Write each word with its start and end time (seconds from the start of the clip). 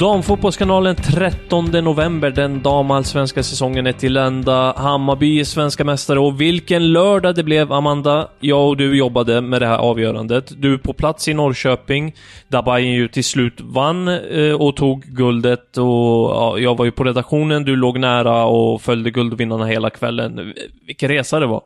Damfotbollskanalen 0.00 0.96
13 0.96 1.64
november, 1.64 2.30
den 2.30 2.62
damallsvenska 2.62 3.42
säsongen 3.42 3.86
är 3.86 3.92
till 3.92 4.16
ända. 4.16 4.74
Hammarby 4.76 5.40
är 5.40 5.44
svenska 5.44 5.84
mästare 5.84 6.20
och 6.20 6.40
vilken 6.40 6.92
lördag 6.92 7.34
det 7.34 7.42
blev, 7.42 7.72
Amanda. 7.72 8.28
Jag 8.40 8.68
och 8.68 8.76
du 8.76 8.96
jobbade 8.96 9.40
med 9.40 9.62
det 9.62 9.66
här 9.66 9.78
avgörandet. 9.78 10.52
Du 10.56 10.78
på 10.78 10.92
plats 10.92 11.28
i 11.28 11.34
Norrköping, 11.34 12.14
där 12.48 12.62
Bayern 12.62 12.92
ju 12.92 13.08
till 13.08 13.24
slut 13.24 13.60
vann 13.60 14.08
eh, 14.08 14.52
och 14.52 14.76
tog 14.76 15.02
guldet. 15.02 15.78
Och 15.78 15.84
ja, 15.84 16.58
jag 16.58 16.76
var 16.76 16.84
ju 16.84 16.90
på 16.90 17.04
redaktionen, 17.04 17.64
du 17.64 17.76
låg 17.76 17.98
nära 17.98 18.44
och 18.44 18.82
följde 18.82 19.10
guldvinnarna 19.10 19.66
hela 19.66 19.90
kvällen. 19.90 20.54
Vilken 20.86 21.08
resa 21.08 21.40
det 21.40 21.46
var. 21.46 21.62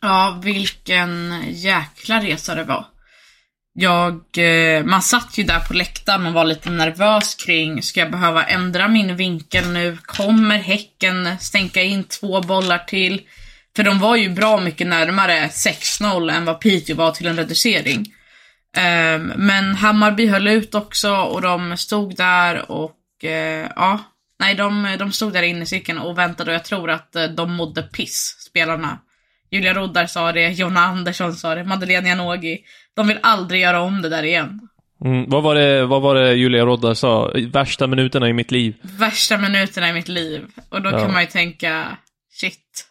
Ja, 0.00 0.40
vilken 0.42 1.42
jäkla 1.50 2.20
resa 2.22 2.54
det 2.54 2.64
var. 2.64 2.84
Jag, 3.78 4.38
eh, 4.38 4.84
man 4.84 5.02
satt 5.02 5.38
ju 5.38 5.44
där 5.44 5.60
på 5.60 5.74
läktaren 5.74 6.26
och 6.26 6.32
var 6.32 6.44
lite 6.44 6.70
nervös 6.70 7.34
kring, 7.34 7.82
ska 7.82 8.00
jag 8.00 8.10
behöva 8.10 8.44
ändra 8.44 8.88
min 8.88 9.16
vinkel 9.16 9.68
nu? 9.68 9.98
Kommer 10.02 10.58
Häcken 10.58 11.38
stänka 11.40 11.82
in 11.82 12.04
två 12.04 12.40
bollar 12.40 12.78
till? 12.78 13.20
För 13.76 13.82
de 13.82 13.98
var 13.98 14.16
ju 14.16 14.28
bra 14.28 14.60
mycket 14.60 14.86
närmare 14.86 15.46
6-0 15.46 16.32
än 16.32 16.44
vad 16.44 16.60
Piteå 16.60 16.96
var 16.96 17.12
till 17.12 17.26
en 17.26 17.36
reducering. 17.36 18.14
Ehm, 18.76 19.32
men 19.36 19.74
Hammarby 19.74 20.26
höll 20.26 20.48
ut 20.48 20.74
också 20.74 21.16
och 21.16 21.42
de 21.42 21.76
stod 21.76 22.16
där 22.16 22.70
och 22.70 23.24
eh, 23.24 23.70
ja, 23.76 24.00
nej 24.40 24.54
de, 24.54 24.96
de 24.98 25.12
stod 25.12 25.32
där 25.32 25.42
inne 25.42 25.62
i 25.62 25.66
cirkeln 25.66 25.98
och 25.98 26.18
väntade 26.18 26.50
och 26.50 26.54
jag 26.54 26.64
tror 26.64 26.90
att 26.90 27.16
eh, 27.16 27.24
de 27.24 27.52
mådde 27.52 27.82
piss, 27.82 28.36
spelarna. 28.38 28.98
Julia 29.50 29.74
Roddar 29.74 30.06
sa 30.06 30.32
det, 30.32 30.48
Jonna 30.50 30.80
Andersson 30.80 31.34
sa 31.34 31.54
det, 31.54 31.64
Madeleine 31.64 32.08
Janogy. 32.08 32.58
De 32.94 33.08
vill 33.08 33.18
aldrig 33.22 33.60
göra 33.60 33.80
om 33.80 34.02
det 34.02 34.08
där 34.08 34.22
igen. 34.22 34.68
Mm, 35.04 35.30
vad, 35.30 35.42
var 35.42 35.54
det, 35.54 35.86
vad 35.86 36.02
var 36.02 36.14
det 36.14 36.34
Julia 36.34 36.64
Roddar 36.64 36.94
sa? 36.94 37.32
Värsta 37.52 37.86
minuterna 37.86 38.28
i 38.28 38.32
mitt 38.32 38.50
liv. 38.50 38.76
Värsta 38.82 39.38
minuterna 39.38 39.88
i 39.88 39.92
mitt 39.92 40.08
liv. 40.08 40.46
Och 40.68 40.82
då 40.82 40.90
Ja. 40.90 40.98
kan 41.00 41.12
man 41.12 41.22
ju 41.22 41.26
tänka, 41.28 41.98
shit. 42.32 42.86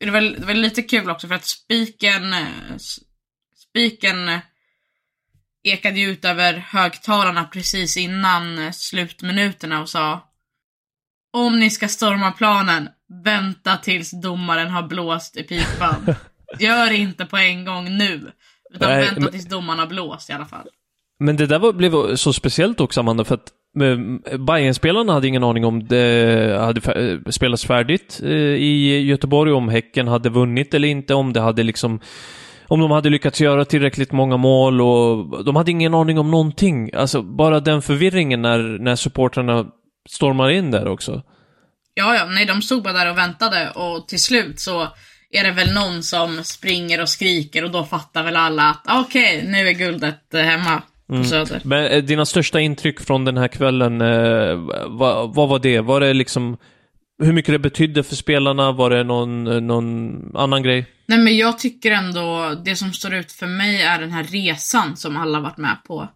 Det 0.00 0.10
var, 0.10 0.20
det 0.20 0.46
var 0.46 0.54
lite 0.54 0.82
kul 0.82 1.10
också 1.10 1.28
för 1.28 1.34
att 1.34 1.44
spiken, 1.44 2.34
spiken 3.56 4.30
ekade 5.64 6.00
ju 6.00 6.10
ut 6.10 6.24
över 6.24 6.52
högtalarna 6.54 7.44
precis 7.44 7.96
innan 7.96 8.72
slutminuterna 8.72 9.80
och 9.80 9.88
sa 9.88 10.28
Om 11.32 11.60
ni 11.60 11.70
ska 11.70 11.88
storma 11.88 12.32
planen, 12.32 12.88
vänta 13.24 13.76
tills 13.76 14.10
domaren 14.22 14.68
har 14.70 14.82
blåst 14.82 15.36
i 15.36 15.42
pipan. 15.42 16.14
Gör 16.58 16.92
inte 16.92 17.24
på 17.26 17.36
en 17.36 17.64
gång 17.64 17.84
nu. 17.96 18.20
Utan 18.74 18.90
Nej, 18.90 19.04
vänta 19.04 19.20
men- 19.20 19.30
tills 19.32 19.48
domaren 19.48 19.78
har 19.78 19.86
blåst 19.86 20.30
i 20.30 20.32
alla 20.32 20.46
fall. 20.46 20.66
Men 21.20 21.36
det 21.36 21.46
där 21.46 21.58
var, 21.58 21.72
blev 21.72 22.16
så 22.16 22.32
speciellt 22.32 22.80
också, 22.80 23.00
Amanda, 23.00 23.24
för 23.24 23.34
att 23.34 23.50
eh, 23.82 24.38
Bayern-spelarna 24.38 25.12
hade 25.12 25.28
ingen 25.28 25.44
aning 25.44 25.64
om 25.64 25.86
det 25.86 26.56
hade 26.60 26.80
fär- 26.80 27.12
eh, 27.26 27.30
spelats 27.30 27.64
färdigt 27.64 28.20
eh, 28.22 28.30
i 28.30 29.00
Göteborg, 29.06 29.52
om 29.52 29.68
Häcken 29.68 30.08
hade 30.08 30.28
vunnit 30.28 30.74
eller 30.74 30.88
inte, 30.88 31.14
om 31.14 31.32
det 31.32 31.40
hade 31.40 31.62
liksom 31.62 32.00
om 32.68 32.80
de 32.80 32.90
hade 32.90 33.10
lyckats 33.10 33.40
göra 33.40 33.64
tillräckligt 33.64 34.12
många 34.12 34.36
mål 34.36 34.80
och 34.80 35.44
de 35.44 35.56
hade 35.56 35.70
ingen 35.70 35.94
aning 35.94 36.18
om 36.18 36.30
någonting. 36.30 36.90
Alltså 36.94 37.22
bara 37.22 37.60
den 37.60 37.82
förvirringen 37.82 38.42
när, 38.42 38.58
när 38.78 38.96
supportrarna 38.96 39.66
stormar 40.08 40.50
in 40.50 40.70
där 40.70 40.88
också. 40.88 41.22
Ja, 41.98 42.16
ja, 42.16 42.26
nej 42.26 42.46
de 42.46 42.62
stod 42.62 42.82
bara 42.82 42.92
där 42.92 43.10
och 43.10 43.18
väntade 43.18 43.70
och 43.70 44.08
till 44.08 44.22
slut 44.22 44.60
så 44.60 44.88
är 45.30 45.44
det 45.44 45.50
väl 45.50 45.74
någon 45.74 46.02
som 46.02 46.44
springer 46.44 47.02
och 47.02 47.08
skriker 47.08 47.64
och 47.64 47.70
då 47.70 47.84
fattar 47.84 48.22
väl 48.24 48.36
alla 48.36 48.62
att 48.62 48.82
ah, 48.84 49.00
okej, 49.00 49.44
nu 49.46 49.68
är 49.68 49.72
guldet 49.72 50.34
eh, 50.34 50.40
hemma 50.40 50.82
på 51.06 51.24
Söder. 51.24 51.60
Men 51.64 51.86
eh, 51.86 52.02
dina 52.02 52.26
största 52.26 52.60
intryck 52.60 53.00
från 53.00 53.24
den 53.24 53.36
här 53.36 53.48
kvällen, 53.48 54.00
eh, 54.00 54.56
vad, 54.86 55.34
vad 55.34 55.48
var 55.48 55.58
det? 55.58 55.80
Var 55.80 56.00
det 56.00 56.14
liksom 56.14 56.56
hur 57.22 57.32
mycket 57.32 57.54
det 57.54 57.58
betydde 57.58 58.02
för 58.02 58.16
spelarna? 58.16 58.72
Var 58.72 58.90
det 58.90 59.04
någon, 59.04 59.66
någon 59.66 60.36
annan 60.36 60.62
grej? 60.62 60.86
Nej 61.06 61.18
men 61.18 61.36
jag 61.36 61.58
tycker 61.58 61.90
ändå, 61.90 62.54
det 62.64 62.76
som 62.76 62.92
står 62.92 63.14
ut 63.14 63.32
för 63.32 63.46
mig 63.46 63.82
är 63.82 64.00
den 64.00 64.10
här 64.10 64.24
resan 64.24 64.96
som 64.96 65.16
alla 65.16 65.40
varit 65.40 65.56
med 65.56 65.76
på. 65.86 66.08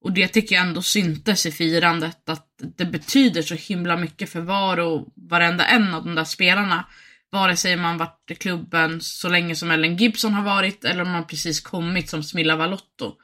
Och 0.00 0.12
det 0.12 0.28
tycker 0.28 0.54
jag 0.54 0.66
ändå 0.66 0.82
syntes 0.82 1.46
i 1.46 1.52
firandet, 1.52 2.28
att 2.28 2.46
det 2.76 2.84
betyder 2.84 3.42
så 3.42 3.54
himla 3.54 3.96
mycket 3.96 4.30
för 4.30 4.40
var 4.40 4.76
och 4.78 5.06
varenda 5.16 5.66
en 5.66 5.94
av 5.94 6.04
de 6.04 6.14
där 6.14 6.24
spelarna. 6.24 6.84
Vare 7.30 7.56
sig 7.56 7.76
man 7.76 7.98
varit 7.98 8.30
i 8.30 8.34
klubben 8.34 9.00
så 9.00 9.28
länge 9.28 9.56
som 9.56 9.70
Ellen 9.70 9.96
Gibson 9.96 10.34
har 10.34 10.44
varit 10.44 10.84
eller 10.84 11.02
om 11.02 11.10
man 11.10 11.26
precis 11.26 11.60
kommit 11.60 12.10
som 12.10 12.22
Smilla 12.22 12.56
Valotto. 12.56 13.14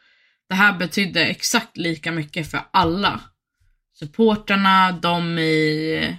Det 0.48 0.54
här 0.54 0.78
betydde 0.78 1.24
exakt 1.26 1.76
lika 1.76 2.12
mycket 2.12 2.50
för 2.50 2.60
alla. 2.70 3.20
Supporterna, 3.98 4.92
de 4.92 5.38
i, 5.38 6.18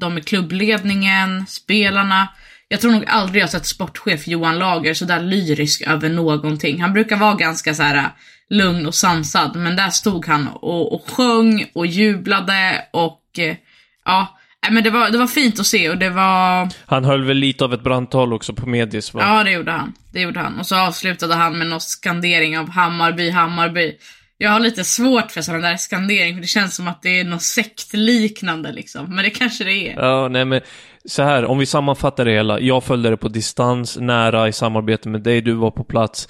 de 0.00 0.18
i 0.18 0.22
klubbledningen, 0.22 1.46
spelarna. 1.46 2.28
Jag 2.74 2.80
tror 2.80 2.92
nog 2.92 3.04
aldrig 3.06 3.42
jag 3.42 3.50
sett 3.50 3.66
sportchef 3.66 4.28
Johan 4.28 4.58
Lager 4.58 4.94
så 4.94 5.04
där 5.04 5.20
lyrisk 5.20 5.82
över 5.82 6.08
någonting. 6.08 6.82
Han 6.82 6.92
brukar 6.92 7.16
vara 7.16 7.34
ganska 7.34 7.74
så 7.74 7.82
här 7.82 7.96
äh, 7.96 8.04
lugn 8.50 8.86
och 8.86 8.94
sansad, 8.94 9.56
men 9.56 9.76
där 9.76 9.90
stod 9.90 10.26
han 10.26 10.48
och, 10.48 10.94
och 10.94 11.10
sjöng 11.10 11.66
och 11.72 11.86
jublade 11.86 12.84
och 12.90 13.38
eh, 13.38 13.56
ja, 14.04 14.38
men 14.70 14.84
det 14.84 14.90
var, 14.90 15.10
det 15.10 15.18
var 15.18 15.26
fint 15.26 15.60
att 15.60 15.66
se 15.66 15.90
och 15.90 15.98
det 15.98 16.10
var, 16.10 16.68
Han 16.86 17.04
höll 17.04 17.24
väl 17.24 17.36
lite 17.36 17.64
av 17.64 17.74
ett 17.74 17.82
brandtal 17.82 18.32
också 18.32 18.52
på 18.52 18.66
Medis 18.66 19.14
va? 19.14 19.20
ja 19.22 19.44
det 19.44 19.50
gjorde 19.50 19.72
han. 19.72 19.94
Det 20.12 20.20
gjorde 20.20 20.40
han. 20.40 20.58
Och 20.58 20.66
så 20.66 20.76
avslutade 20.76 21.34
han 21.34 21.58
med 21.58 21.66
någon 21.66 21.80
skandering 21.80 22.58
av 22.58 22.70
Hammarby, 22.70 23.30
Hammarby. 23.30 23.92
Jag 24.38 24.50
har 24.50 24.60
lite 24.60 24.84
svårt 24.84 25.30
för 25.30 25.42
sådana 25.42 25.68
där 25.68 25.76
skandering 25.76 26.34
för 26.34 26.40
det 26.40 26.46
känns 26.46 26.76
som 26.76 26.88
att 26.88 27.02
det 27.02 27.20
är 27.20 27.24
något 27.24 27.42
sektliknande 27.42 28.72
liksom. 28.72 29.14
Men 29.14 29.24
det 29.24 29.30
kanske 29.30 29.64
det 29.64 29.92
är. 29.92 30.02
Ja, 30.02 30.28
nej 30.28 30.44
men 30.44 30.60
så 31.08 31.22
här, 31.22 31.44
om 31.44 31.58
vi 31.58 31.66
sammanfattar 31.66 32.24
det 32.24 32.30
hela. 32.30 32.60
Jag 32.60 32.84
följde 32.84 33.10
det 33.10 33.16
på 33.16 33.28
distans, 33.28 33.96
nära 34.00 34.48
i 34.48 34.52
samarbete 34.52 35.08
med 35.08 35.22
dig, 35.22 35.40
du 35.40 35.52
var 35.52 35.70
på 35.70 35.84
plats. 35.84 36.28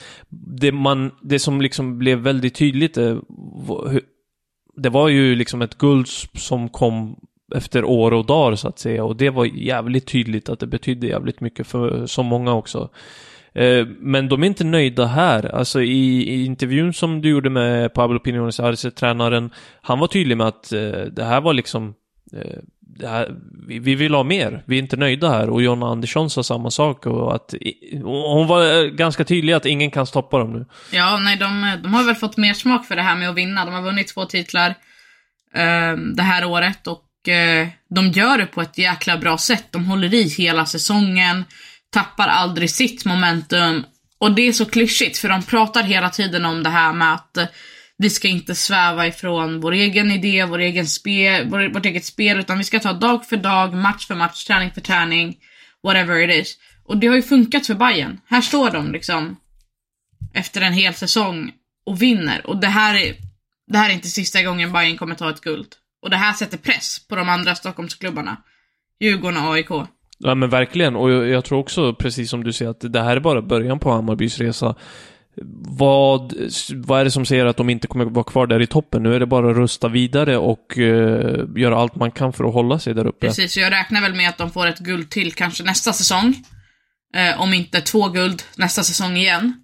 Det, 0.60 0.72
man, 0.72 1.10
det 1.22 1.38
som 1.38 1.60
liksom 1.60 1.99
blev 1.99 2.19
väldigt 2.19 2.54
tydligt, 2.54 2.96
eh, 2.96 3.04
det, 3.04 3.20
var 3.66 4.00
det 4.76 4.88
var 4.88 5.08
ju 5.08 5.34
liksom 5.34 5.62
ett 5.62 5.78
guld 5.78 6.06
som 6.34 6.69
kom 6.69 7.16
efter 7.54 7.84
år 7.84 8.12
och 8.12 8.26
dagar 8.26 8.56
så 8.56 8.69
att 8.69 8.78
säga. 8.78 9.04
Och 9.04 9.16
det 9.16 9.31
var 9.31 9.44
jävligt 9.44 10.06
tydligt 10.06 10.49
att 10.49 10.60
det 10.60 10.66
betydde 10.66 11.06
jävligt 11.06 11.40
mycket 11.40 11.66
för 11.66 12.06
så 12.06 12.22
många 12.22 12.54
också. 12.54 12.90
Eh, 13.52 13.87
men 13.99 14.28
de 14.28 14.43
är 14.43 14.46
inte 14.46 14.64
nöjda 14.64 15.06
här. 15.06 15.54
Alltså 15.54 15.82
i, 15.82 16.22
i 16.22 16.44
intervjun 16.44 16.93
som 16.93 17.20
du 17.20 17.28
gjorde 17.28 17.50
med 17.50 17.94
Pablo 17.94 18.19
Pinones 18.19 18.60
Arce, 18.60 18.90
tränaren, 18.90 19.50
han 19.82 19.99
var 19.99 20.06
tydlig 20.06 20.37
med 20.37 20.46
att 20.46 20.72
eh, 20.72 21.00
det 21.12 21.25
här 21.25 21.40
var 21.40 21.54
liksom 21.54 21.94
eh, 22.32 22.58
vi, 23.67 23.79
vi 23.79 23.94
vill 23.94 24.14
ha 24.14 24.23
mer, 24.23 24.62
vi 24.67 24.76
är 24.76 24.82
inte 24.82 24.96
nöjda 24.96 25.31
här. 25.31 25.50
Och 25.50 25.62
Jonna 25.62 25.87
Andersson 25.87 26.31
sa 26.31 26.43
samma 26.43 26.70
sak 26.70 27.06
och 27.06 27.35
att 27.35 27.55
och 28.05 28.31
hon 28.31 28.46
var 28.46 28.85
eh, 28.85 28.91
ganska 28.91 29.25
tydlig 29.25 29.52
att 29.52 29.67
ingen 29.67 29.91
kan 29.91 30.06
stoppa 30.06 30.38
dem 30.38 30.52
nu. 30.52 30.67
Ja, 30.91 31.19
nej, 31.19 31.37
de, 31.37 31.64
eh, 31.64 31.76
de 31.76 31.94
har 31.94 32.05
väl 32.05 32.14
fått 32.14 32.37
mer 32.37 32.55
smak 32.55 32.87
för 32.87 32.96
det 32.96 33.02
här 33.02 33.17
med 33.17 33.31
att 33.31 33.37
vinna. 33.37 33.64
De 33.64 33.75
har 33.75 33.82
vunnit 33.82 34.08
två 34.08 34.25
titlar 34.25 34.69
eh, 35.55 35.96
det 36.17 36.23
här 36.23 36.44
året 36.44 36.87
och 36.87 37.29
eh, 37.29 37.69
de 37.91 38.08
gör 38.08 38.38
det 38.38 38.46
på 38.46 38.62
ett 38.62 38.79
jäkla 38.79 39.17
bra 39.17 39.38
sätt. 39.38 39.67
De 39.70 39.85
håller 39.85 40.14
i 40.14 40.23
hela 40.23 40.67
säsongen, 40.67 41.44
tappar 41.93 42.29
aldrig 42.29 42.70
sitt 42.70 43.05
momentum 43.05 43.85
Och 44.19 44.32
det 44.32 44.49
är 44.49 44.52
så 44.52 44.64
klyschigt 44.64 45.19
för 45.19 45.29
de 45.29 45.43
pratar 45.43 45.82
hela 45.82 46.11
tiden 46.11 46.44
om 46.44 46.62
det 46.62 46.70
här 46.70 46.93
med 46.93 47.14
att 47.14 47.37
eh, 47.37 47.47
vi 47.99 48.11
ska 48.11 48.29
inte 48.29 48.55
sväva 48.55 49.06
ifrån 49.06 49.61
vår 49.61 49.73
egen 49.73 50.11
idé, 50.11 50.44
vår 50.44 50.58
egen 50.58 50.87
spel, 50.87 51.49
vår, 51.50 51.73
vårt 51.75 51.87
eget 51.87 52.05
spel, 52.05 52.41
utan 52.41 52.58
vi 52.58 52.64
ska 52.64 52.81
ta 52.81 52.93
dag 52.93 53.26
för 53.26 53.37
dag, 53.37 53.75
match 53.75 54.06
för 54.06 54.14
match, 54.14 54.44
träning 54.44 54.70
för 54.70 54.81
träning, 54.81 55.37
whatever 55.82 56.29
it 56.29 56.43
is. 56.43 56.58
Och 56.85 56.96
det 56.96 57.06
har 57.06 57.17
ju 57.17 57.23
funkat 57.23 57.67
för 57.67 57.75
Bayern. 57.75 58.20
Här 58.26 58.41
står 58.41 58.70
de 58.70 58.93
liksom 58.93 59.37
efter 60.35 60.61
en 60.61 60.73
hel 60.73 60.94
säsong 60.94 61.52
och 61.87 62.02
vinner. 62.02 62.46
Och 62.46 62.61
det 62.61 62.67
här 62.67 62.94
är, 62.94 63.14
det 63.67 63.79
här 63.79 63.91
är 63.91 63.94
inte 63.94 64.08
sista 64.08 64.43
gången 64.43 64.73
Bayern 64.73 64.97
kommer 64.97 65.14
ta 65.14 65.31
ett 65.31 65.40
guld. 65.40 65.69
Och 66.02 66.11
det 66.11 66.17
här 66.17 66.32
sätter 66.32 66.58
press 66.58 67.06
på 67.08 67.17
de 67.17 67.29
andra 67.29 67.55
Stockholmsklubbarna. 67.55 68.37
Djurgården 69.00 69.44
och 69.44 69.55
AIK. 69.55 69.70
Ja 70.19 70.35
men 70.35 70.50
verkligen, 70.50 70.97
och 70.97 71.11
jag, 71.11 71.29
jag 71.29 71.44
tror 71.44 71.58
också 71.58 71.94
precis 71.94 72.31
som 72.31 72.44
du 72.44 72.52
säger 72.52 72.70
att 72.70 72.93
det 72.93 73.02
här 73.02 73.17
är 73.17 73.20
bara 73.20 73.43
början 73.43 73.79
på 73.79 73.90
Hammarbys 73.90 74.38
resa. 74.38 74.75
Vad, 75.76 76.34
vad 76.75 77.00
är 77.00 77.04
det 77.04 77.10
som 77.10 77.26
säger 77.26 77.46
att 77.46 77.56
de 77.56 77.70
inte 77.70 77.86
kommer 77.86 78.04
vara 78.04 78.25
kvar 78.25 78.46
där 78.46 78.62
i 78.62 78.66
toppen? 78.66 79.02
Nu 79.02 79.14
är 79.14 79.20
det 79.20 79.26
bara 79.26 79.50
att 79.50 79.56
rusta 79.56 79.88
vidare 79.88 80.36
och 80.36 80.78
uh, 80.78 81.44
göra 81.56 81.76
allt 81.76 81.94
man 81.94 82.10
kan 82.10 82.32
för 82.32 82.44
att 82.44 82.54
hålla 82.54 82.78
sig 82.78 82.94
där 82.94 83.06
uppe. 83.06 83.26
Precis, 83.26 83.56
jag 83.56 83.72
räknar 83.72 84.00
väl 84.00 84.14
med 84.14 84.28
att 84.28 84.38
de 84.38 84.50
får 84.50 84.66
ett 84.66 84.78
guld 84.78 85.10
till 85.10 85.32
kanske 85.32 85.64
nästa 85.64 85.92
säsong. 85.92 86.34
Eh, 87.14 87.40
om 87.40 87.54
inte 87.54 87.81
två 87.81 88.08
guld 88.08 88.42
nästa 88.56 88.82
säsong 88.82 89.16
igen. 89.16 89.54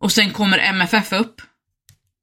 Och 0.00 0.12
sen 0.12 0.30
kommer 0.30 0.58
MFF 0.58 1.12
upp. 1.12 1.40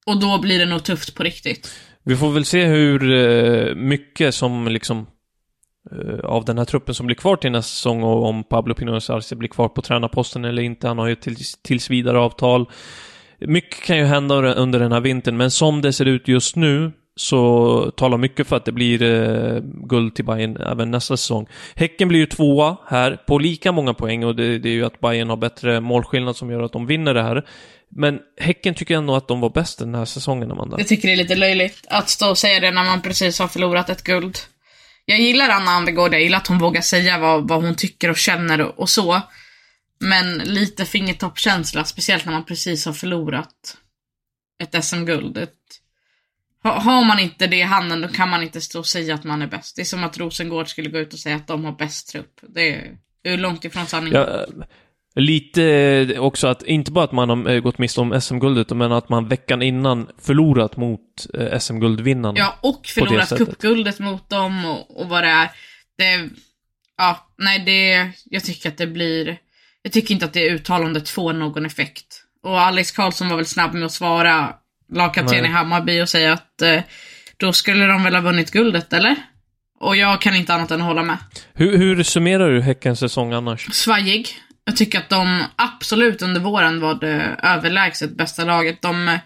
Och 0.05 0.19
då 0.19 0.41
blir 0.41 0.59
det 0.59 0.65
nog 0.65 0.83
tufft 0.83 1.15
på 1.15 1.23
riktigt. 1.23 1.73
Vi 2.05 2.15
får 2.15 2.31
väl 2.31 2.45
se 2.45 2.65
hur 2.65 3.11
uh, 3.11 3.75
mycket 3.75 4.35
som 4.35 4.67
liksom 4.67 5.07
Eh, 5.91 6.19
av 6.19 6.45
den 6.45 6.57
här 6.57 6.65
truppen 6.65 6.95
som 6.95 7.05
blir 7.05 7.15
kvar 7.15 7.35
till 7.35 7.51
nästa 7.51 7.69
säsong 7.69 8.03
och 8.03 8.25
om 8.25 8.43
Pablo 8.43 8.73
Pinones 8.73 9.09
Arce 9.09 9.35
blir 9.35 9.49
kvar 9.49 9.69
på 9.69 9.81
tränarposten 9.81 10.45
eller 10.45 10.61
inte. 10.61 10.87
Han 10.87 10.97
har 10.97 11.07
ju 11.07 11.15
tills, 11.15 11.61
tills 11.61 11.89
vidare 11.89 12.19
avtal. 12.19 12.69
Mycket 13.39 13.83
kan 13.83 13.97
ju 13.97 14.03
hända 14.03 14.35
under 14.35 14.79
den 14.79 14.91
här 14.91 14.99
vintern, 14.99 15.37
men 15.37 15.51
som 15.51 15.81
det 15.81 15.93
ser 15.93 16.05
ut 16.05 16.27
just 16.27 16.55
nu 16.55 16.91
så 17.15 17.91
talar 17.97 18.17
mycket 18.17 18.47
för 18.47 18.55
att 18.55 18.65
det 18.65 18.71
blir 18.71 19.01
eh, 19.01 19.61
guld 19.63 20.15
till 20.15 20.25
Bayern 20.25 20.57
även 20.57 20.91
nästa 20.91 21.17
säsong. 21.17 21.47
Häcken 21.75 22.07
blir 22.07 22.19
ju 22.19 22.25
tvåa 22.25 22.77
här 22.87 23.17
på 23.27 23.37
lika 23.37 23.71
många 23.71 23.93
poäng 23.93 24.23
och 24.23 24.35
det, 24.35 24.59
det 24.59 24.69
är 24.69 24.73
ju 24.73 24.85
att 24.85 24.99
Bayern 24.99 25.29
har 25.29 25.37
bättre 25.37 25.79
målskillnad 25.79 26.35
som 26.35 26.51
gör 26.51 26.61
att 26.61 26.71
de 26.71 26.85
vinner 26.85 27.13
det 27.13 27.23
här. 27.23 27.45
Men 27.89 28.19
Häcken 28.37 28.73
tycker 28.73 28.95
ändå 28.95 29.15
att 29.15 29.27
de 29.27 29.39
var 29.39 29.49
bäst 29.49 29.79
den 29.79 29.95
här 29.95 30.05
säsongen, 30.05 30.51
Amanda. 30.51 30.77
Jag 30.79 30.87
tycker 30.87 31.07
det 31.07 31.13
är 31.13 31.17
lite 31.17 31.35
löjligt 31.35 31.85
att 31.89 32.09
stå 32.09 32.29
och 32.29 32.37
säga 32.37 32.59
det 32.59 32.71
när 32.71 32.83
man 32.83 33.01
precis 33.01 33.39
har 33.39 33.47
förlorat 33.47 33.89
ett 33.89 34.03
guld. 34.03 34.37
Jag 35.09 35.19
gillar 35.19 35.49
Anna 35.49 35.71
Anvegård, 35.71 36.13
jag 36.13 36.21
gillar 36.21 36.37
att 36.37 36.47
hon 36.47 36.57
vågar 36.57 36.81
säga 36.81 37.19
vad, 37.19 37.47
vad 37.47 37.63
hon 37.63 37.75
tycker 37.75 38.09
och 38.09 38.17
känner 38.17 38.61
och, 38.61 38.79
och 38.79 38.89
så. 38.89 39.21
Men 39.99 40.37
lite 40.37 40.85
fingertoppkänsla, 40.85 41.83
speciellt 41.83 42.25
när 42.25 42.33
man 42.33 42.45
precis 42.45 42.85
har 42.85 42.93
förlorat 42.93 43.77
ett 44.63 44.85
SM-guld. 44.85 45.47
Har 46.63 47.05
man 47.05 47.19
inte 47.19 47.47
det 47.47 47.57
i 47.57 47.61
handen, 47.61 48.01
då 48.01 48.07
kan 48.07 48.29
man 48.29 48.43
inte 48.43 48.61
stå 48.61 48.79
och 48.79 48.87
säga 48.87 49.15
att 49.15 49.23
man 49.23 49.41
är 49.41 49.47
bäst. 49.47 49.75
Det 49.75 49.81
är 49.81 49.85
som 49.85 50.03
att 50.03 50.17
Rosengård 50.17 50.67
skulle 50.67 50.89
gå 50.89 50.99
ut 50.99 51.13
och 51.13 51.19
säga 51.19 51.35
att 51.35 51.47
de 51.47 51.65
har 51.65 51.71
bäst 51.71 52.09
trupp. 52.09 52.39
Det 52.41 52.91
är 53.23 53.37
långt 53.37 53.65
ifrån 53.65 53.87
sanningen. 53.87 54.21
Ja, 54.21 54.45
lite 55.15 56.19
också 56.19 56.47
att, 56.47 56.63
inte 56.63 56.91
bara 56.91 57.05
att 57.05 57.11
man 57.11 57.29
har 57.29 57.49
eh, 57.49 57.59
gått 57.59 57.77
miste 57.77 58.01
om 58.01 58.21
SM-guldet, 58.21 58.69
men 58.69 58.91
att 58.91 59.09
man 59.09 59.27
veckan 59.27 59.61
innan 59.61 60.09
förlorat 60.21 60.77
mot 60.77 61.01
eh, 61.33 61.59
SM-guldvinnarna. 61.59 62.39
Ja, 62.39 62.57
och 62.61 62.87
förlorat 62.87 63.37
cupguldet 63.37 63.99
mot 63.99 64.29
dem 64.29 64.65
och, 64.65 65.01
och 65.01 65.09
vad 65.09 65.23
det 65.23 65.29
är. 65.29 65.49
Det, 65.97 66.29
ja, 66.97 67.27
nej 67.37 67.59
det, 67.59 68.11
jag 68.25 68.43
tycker 68.43 68.69
att 68.69 68.77
det 68.77 68.87
blir, 68.87 69.37
jag 69.81 69.93
tycker 69.93 70.13
inte 70.13 70.25
att 70.25 70.33
det 70.33 70.49
uttalandet 70.49 71.09
får 71.09 71.33
någon 71.33 71.65
effekt. 71.65 72.23
Och 72.43 72.61
Alex 72.61 72.91
Karlsson 72.91 73.29
var 73.29 73.35
väl 73.35 73.45
snabb 73.45 73.73
med 73.73 73.85
att 73.85 73.91
svara 73.91 74.53
lagkapten 74.93 75.45
i 75.45 75.47
Hammarby 75.47 76.01
och 76.01 76.09
säga 76.09 76.33
att 76.33 76.61
eh, 76.61 76.81
då 77.37 77.53
skulle 77.53 77.85
de 77.85 78.03
väl 78.03 78.15
ha 78.15 78.21
vunnit 78.21 78.51
guldet, 78.51 78.93
eller? 78.93 79.15
Och 79.79 79.95
jag 79.95 80.21
kan 80.21 80.35
inte 80.35 80.53
annat 80.53 80.71
än 80.71 80.81
hålla 80.81 81.03
med. 81.03 81.17
Hur, 81.53 81.77
hur 81.77 82.03
summerar 82.03 82.49
du 82.49 82.61
Häckens 82.61 82.99
säsong 82.99 83.33
annars? 83.33 83.73
Svajig. 83.73 84.27
Jag 84.63 84.77
tycker 84.77 84.99
att 84.99 85.09
de 85.09 85.43
absolut 85.55 86.21
under 86.21 86.41
våren 86.41 86.79
var 86.79 86.95
det 86.95 87.39
överlägset 87.43 88.17
bästa 88.17 88.45
laget. 88.45 88.81
De, 88.81 89.19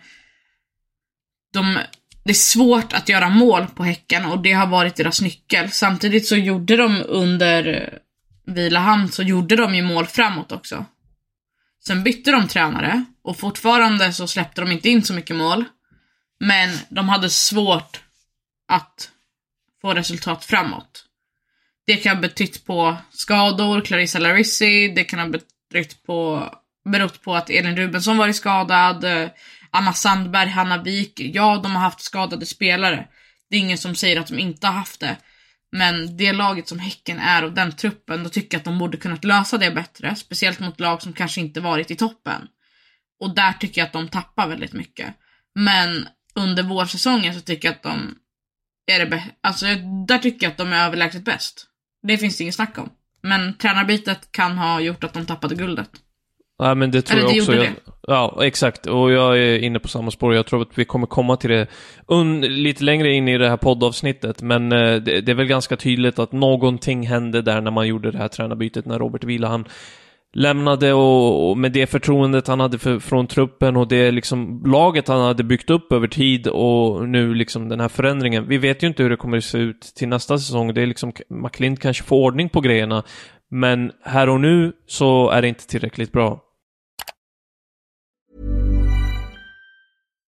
de, 1.53 1.79
det 2.23 2.31
är 2.31 2.33
svårt 2.33 2.93
att 2.93 3.09
göra 3.09 3.29
mål 3.29 3.67
på 3.67 3.83
Häcken 3.83 4.25
och 4.25 4.39
det 4.39 4.51
har 4.53 4.67
varit 4.67 4.95
deras 4.95 5.21
nyckel. 5.21 5.71
Samtidigt 5.71 6.27
så 6.27 6.35
gjorde 6.35 6.77
de 6.77 7.03
under 7.05 7.93
Vilahamn 8.45 9.11
så 9.11 9.23
gjorde 9.23 9.55
de 9.55 9.75
ju 9.75 9.81
mål 9.81 10.05
framåt 10.05 10.51
också. 10.51 10.85
Sen 11.85 12.03
bytte 12.03 12.31
de 12.31 12.47
tränare 12.47 13.05
och 13.23 13.37
fortfarande 13.37 14.13
så 14.13 14.27
släppte 14.27 14.61
de 14.61 14.71
inte 14.71 14.89
in 14.89 15.03
så 15.03 15.13
mycket 15.13 15.35
mål. 15.35 15.65
Men 16.39 16.77
de 16.89 17.09
hade 17.09 17.29
svårt 17.29 18.01
att 18.67 19.09
få 19.81 19.93
resultat 19.93 20.45
framåt. 20.45 21.05
Det 21.85 21.95
kan 21.95 22.15
ha 22.15 22.21
betytt 22.21 22.65
på 22.65 22.97
skador, 23.11 23.81
Clarissa 23.81 24.19
Larissi, 24.19 24.87
det 24.87 25.03
kan 25.03 25.19
ha 25.19 25.27
betytt 25.27 26.03
på, 26.03 26.49
berott 26.91 27.21
på 27.21 27.35
att 27.35 27.49
Elin 27.49 27.77
Rubensson 27.77 28.17
varit 28.17 28.35
skadad, 28.35 29.03
eh, 29.03 29.29
Anna 29.71 29.93
Sandberg, 29.93 30.49
Hanna 30.49 30.83
Wik, 30.83 31.19
ja 31.19 31.59
de 31.63 31.75
har 31.75 31.81
haft 31.81 32.01
skadade 32.01 32.45
spelare. 32.45 33.07
Det 33.49 33.55
är 33.55 33.59
ingen 33.59 33.77
som 33.77 33.95
säger 33.95 34.19
att 34.19 34.27
de 34.27 34.39
inte 34.39 34.67
har 34.67 34.73
haft 34.73 34.99
det. 34.99 35.17
Men 35.71 36.17
det 36.17 36.33
laget 36.33 36.67
som 36.67 36.79
Häcken 36.79 37.19
är 37.19 37.43
och 37.43 37.51
den 37.51 37.75
truppen, 37.75 38.23
då 38.23 38.29
tycker 38.29 38.55
jag 38.55 38.59
att 38.59 38.65
de 38.65 38.77
borde 38.77 38.97
kunnat 38.97 39.23
lösa 39.23 39.57
det 39.57 39.71
bättre. 39.71 40.15
Speciellt 40.15 40.59
mot 40.59 40.79
lag 40.79 41.01
som 41.01 41.13
kanske 41.13 41.41
inte 41.41 41.61
varit 41.61 41.91
i 41.91 41.95
toppen. 41.95 42.47
Och 43.19 43.35
där 43.35 43.53
tycker 43.53 43.81
jag 43.81 43.85
att 43.85 43.93
de 43.93 44.07
tappar 44.07 44.47
väldigt 44.47 44.73
mycket. 44.73 45.13
Men 45.55 46.07
under 46.35 46.63
vårsäsongen 46.63 47.33
så 47.33 47.41
tycker 47.41 47.67
jag 47.67 47.75
att 47.75 47.83
de 47.83 48.15
är 48.91 49.05
det. 49.05 49.23
Alltså 49.41 49.65
där 50.07 50.17
tycker 50.17 50.45
jag 50.45 50.51
att 50.51 50.57
de 50.57 50.73
är 50.73 50.85
överlägset 50.85 51.25
bäst. 51.25 51.67
Det 52.03 52.17
finns 52.17 52.37
det 52.37 52.41
inget 52.41 52.55
snack 52.55 52.77
om. 52.77 52.89
Men 53.21 53.57
tränarbytet 53.57 54.31
kan 54.31 54.57
ha 54.57 54.79
gjort 54.79 55.03
att 55.03 55.13
de 55.13 55.25
tappade 55.25 55.55
guldet. 55.55 55.89
Ja, 56.57 56.75
men 56.75 56.91
det 56.91 57.01
tror 57.01 57.19
Eller 57.19 57.29
jag 57.29 57.37
också. 57.37 57.55
Jag, 57.55 57.67
ja, 58.07 58.39
exakt. 58.43 58.85
Och 58.85 59.11
jag 59.11 59.39
är 59.39 59.59
inne 59.59 59.79
på 59.79 59.87
samma 59.87 60.11
spår. 60.11 60.35
Jag 60.35 60.45
tror 60.45 60.61
att 60.61 60.77
vi 60.77 60.85
kommer 60.85 61.07
komma 61.07 61.37
till 61.37 61.49
det 61.49 61.67
un, 62.07 62.41
lite 62.41 62.83
längre 62.83 63.13
in 63.13 63.27
i 63.27 63.37
det 63.37 63.49
här 63.49 63.57
poddavsnittet. 63.57 64.41
Men 64.41 64.71
eh, 64.71 64.95
det, 64.95 65.21
det, 65.21 65.31
är 65.31 65.35
väl 65.35 65.45
ganska 65.45 65.77
tydligt 65.77 66.19
att 66.19 66.31
någonting 66.31 67.07
hände 67.07 67.41
där 67.41 67.61
när 67.61 67.71
man 67.71 67.87
gjorde 67.87 68.11
det 68.11 68.17
här 68.17 68.27
tränarbytet, 68.27 68.85
när 68.85 68.99
Robert 68.99 69.43
han 69.43 69.65
lämnade 70.33 70.93
och, 70.93 71.49
och, 71.49 71.57
med 71.57 71.71
det 71.71 71.87
förtroendet 71.87 72.47
han 72.47 72.59
hade 72.59 72.79
för, 72.79 72.99
från 72.99 73.27
truppen 73.27 73.77
och 73.77 73.87
det 73.87 74.11
liksom 74.11 74.63
laget 74.65 75.07
han 75.07 75.21
hade 75.21 75.43
byggt 75.43 75.69
upp 75.69 75.91
över 75.91 76.07
tid 76.07 76.47
och 76.47 77.09
nu 77.09 77.33
liksom 77.33 77.69
den 77.69 77.79
här 77.79 77.89
förändringen. 77.89 78.47
Vi 78.47 78.57
vet 78.57 78.83
ju 78.83 78.87
inte 78.87 79.03
hur 79.03 79.09
det 79.09 79.17
kommer 79.17 79.37
att 79.37 79.43
se 79.43 79.57
ut 79.57 79.81
till 79.81 80.07
nästa 80.07 80.37
säsong. 80.37 80.73
Det 80.73 80.81
är 80.81 80.85
liksom, 80.85 81.13
McLint 81.29 81.79
kanske 81.79 82.03
får 82.03 82.17
ordning 82.17 82.49
på 82.49 82.61
grejerna. 82.61 83.03
Men 83.49 83.91
här 84.03 84.29
och 84.29 84.41
nu 84.41 84.73
så 84.87 85.29
är 85.29 85.41
det 85.41 85.47
inte 85.47 85.67
tillräckligt 85.67 86.11
bra. 86.11 86.42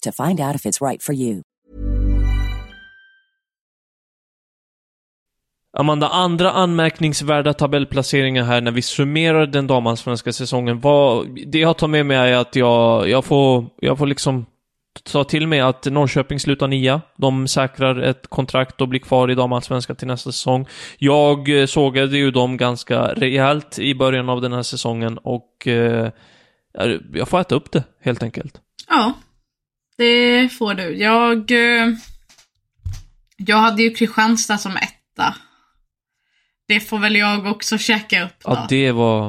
to 0.00 0.12
find 0.12 0.40
out 0.40 0.54
if 0.54 0.66
it's 0.66 0.80
right 0.80 1.02
for 1.02 1.14
you. 1.14 1.42
Amanda, 5.76 6.08
andra 6.08 6.50
anmärkningsvärda 6.50 7.52
tabellplaceringar 7.52 8.44
här 8.44 8.60
när 8.60 8.70
vi 8.70 8.82
summerar 8.82 9.46
den 9.46 9.66
damallsvenska 9.66 10.32
säsongen. 10.32 10.80
Vad, 10.80 11.38
det 11.46 11.58
jag 11.58 11.76
tar 11.78 11.88
med 11.88 12.06
mig 12.06 12.16
är 12.16 12.36
att 12.36 12.56
jag, 12.56 13.08
jag, 13.08 13.24
får, 13.24 13.66
jag 13.80 13.98
får 13.98 14.06
liksom 14.06 14.46
ta 15.02 15.24
till 15.24 15.46
mig 15.46 15.60
att 15.60 15.84
Norrköping 15.84 16.40
slutar 16.40 16.68
nia. 16.68 17.00
De 17.16 17.48
säkrar 17.48 18.02
ett 18.02 18.26
kontrakt 18.26 18.80
och 18.80 18.88
blir 18.88 19.00
kvar 19.00 19.30
i 19.30 19.34
damallsvenskan 19.34 19.96
till 19.96 20.06
nästa 20.06 20.32
säsong. 20.32 20.66
Jag 20.98 21.60
eh, 21.60 21.66
sågade 21.66 22.18
ju 22.18 22.30
dem 22.30 22.56
ganska 22.56 23.02
rejält 23.02 23.78
i 23.78 23.94
början 23.94 24.28
av 24.28 24.40
den 24.40 24.52
här 24.52 24.62
säsongen 24.62 25.18
och 25.18 25.66
eh, 25.66 26.10
jag 27.14 27.28
får 27.28 27.40
äta 27.40 27.54
upp 27.54 27.72
det, 27.72 27.84
helt 28.00 28.22
enkelt. 28.22 28.60
Ja, 28.88 29.12
det 29.98 30.48
får 30.48 30.74
du. 30.74 30.96
Jag, 30.96 31.50
eh, 31.50 31.88
jag 33.36 33.56
hade 33.56 33.82
ju 33.82 33.90
Kristianstad 33.94 34.58
som 34.58 34.76
etta. 34.76 35.34
Det 36.68 36.80
får 36.80 36.98
väl 36.98 37.16
jag 37.16 37.46
också 37.46 37.78
checka 37.78 38.24
upp 38.24 38.34
då. 38.44 38.50
Ja, 38.52 38.66
det 38.68 38.92
var... 38.92 39.28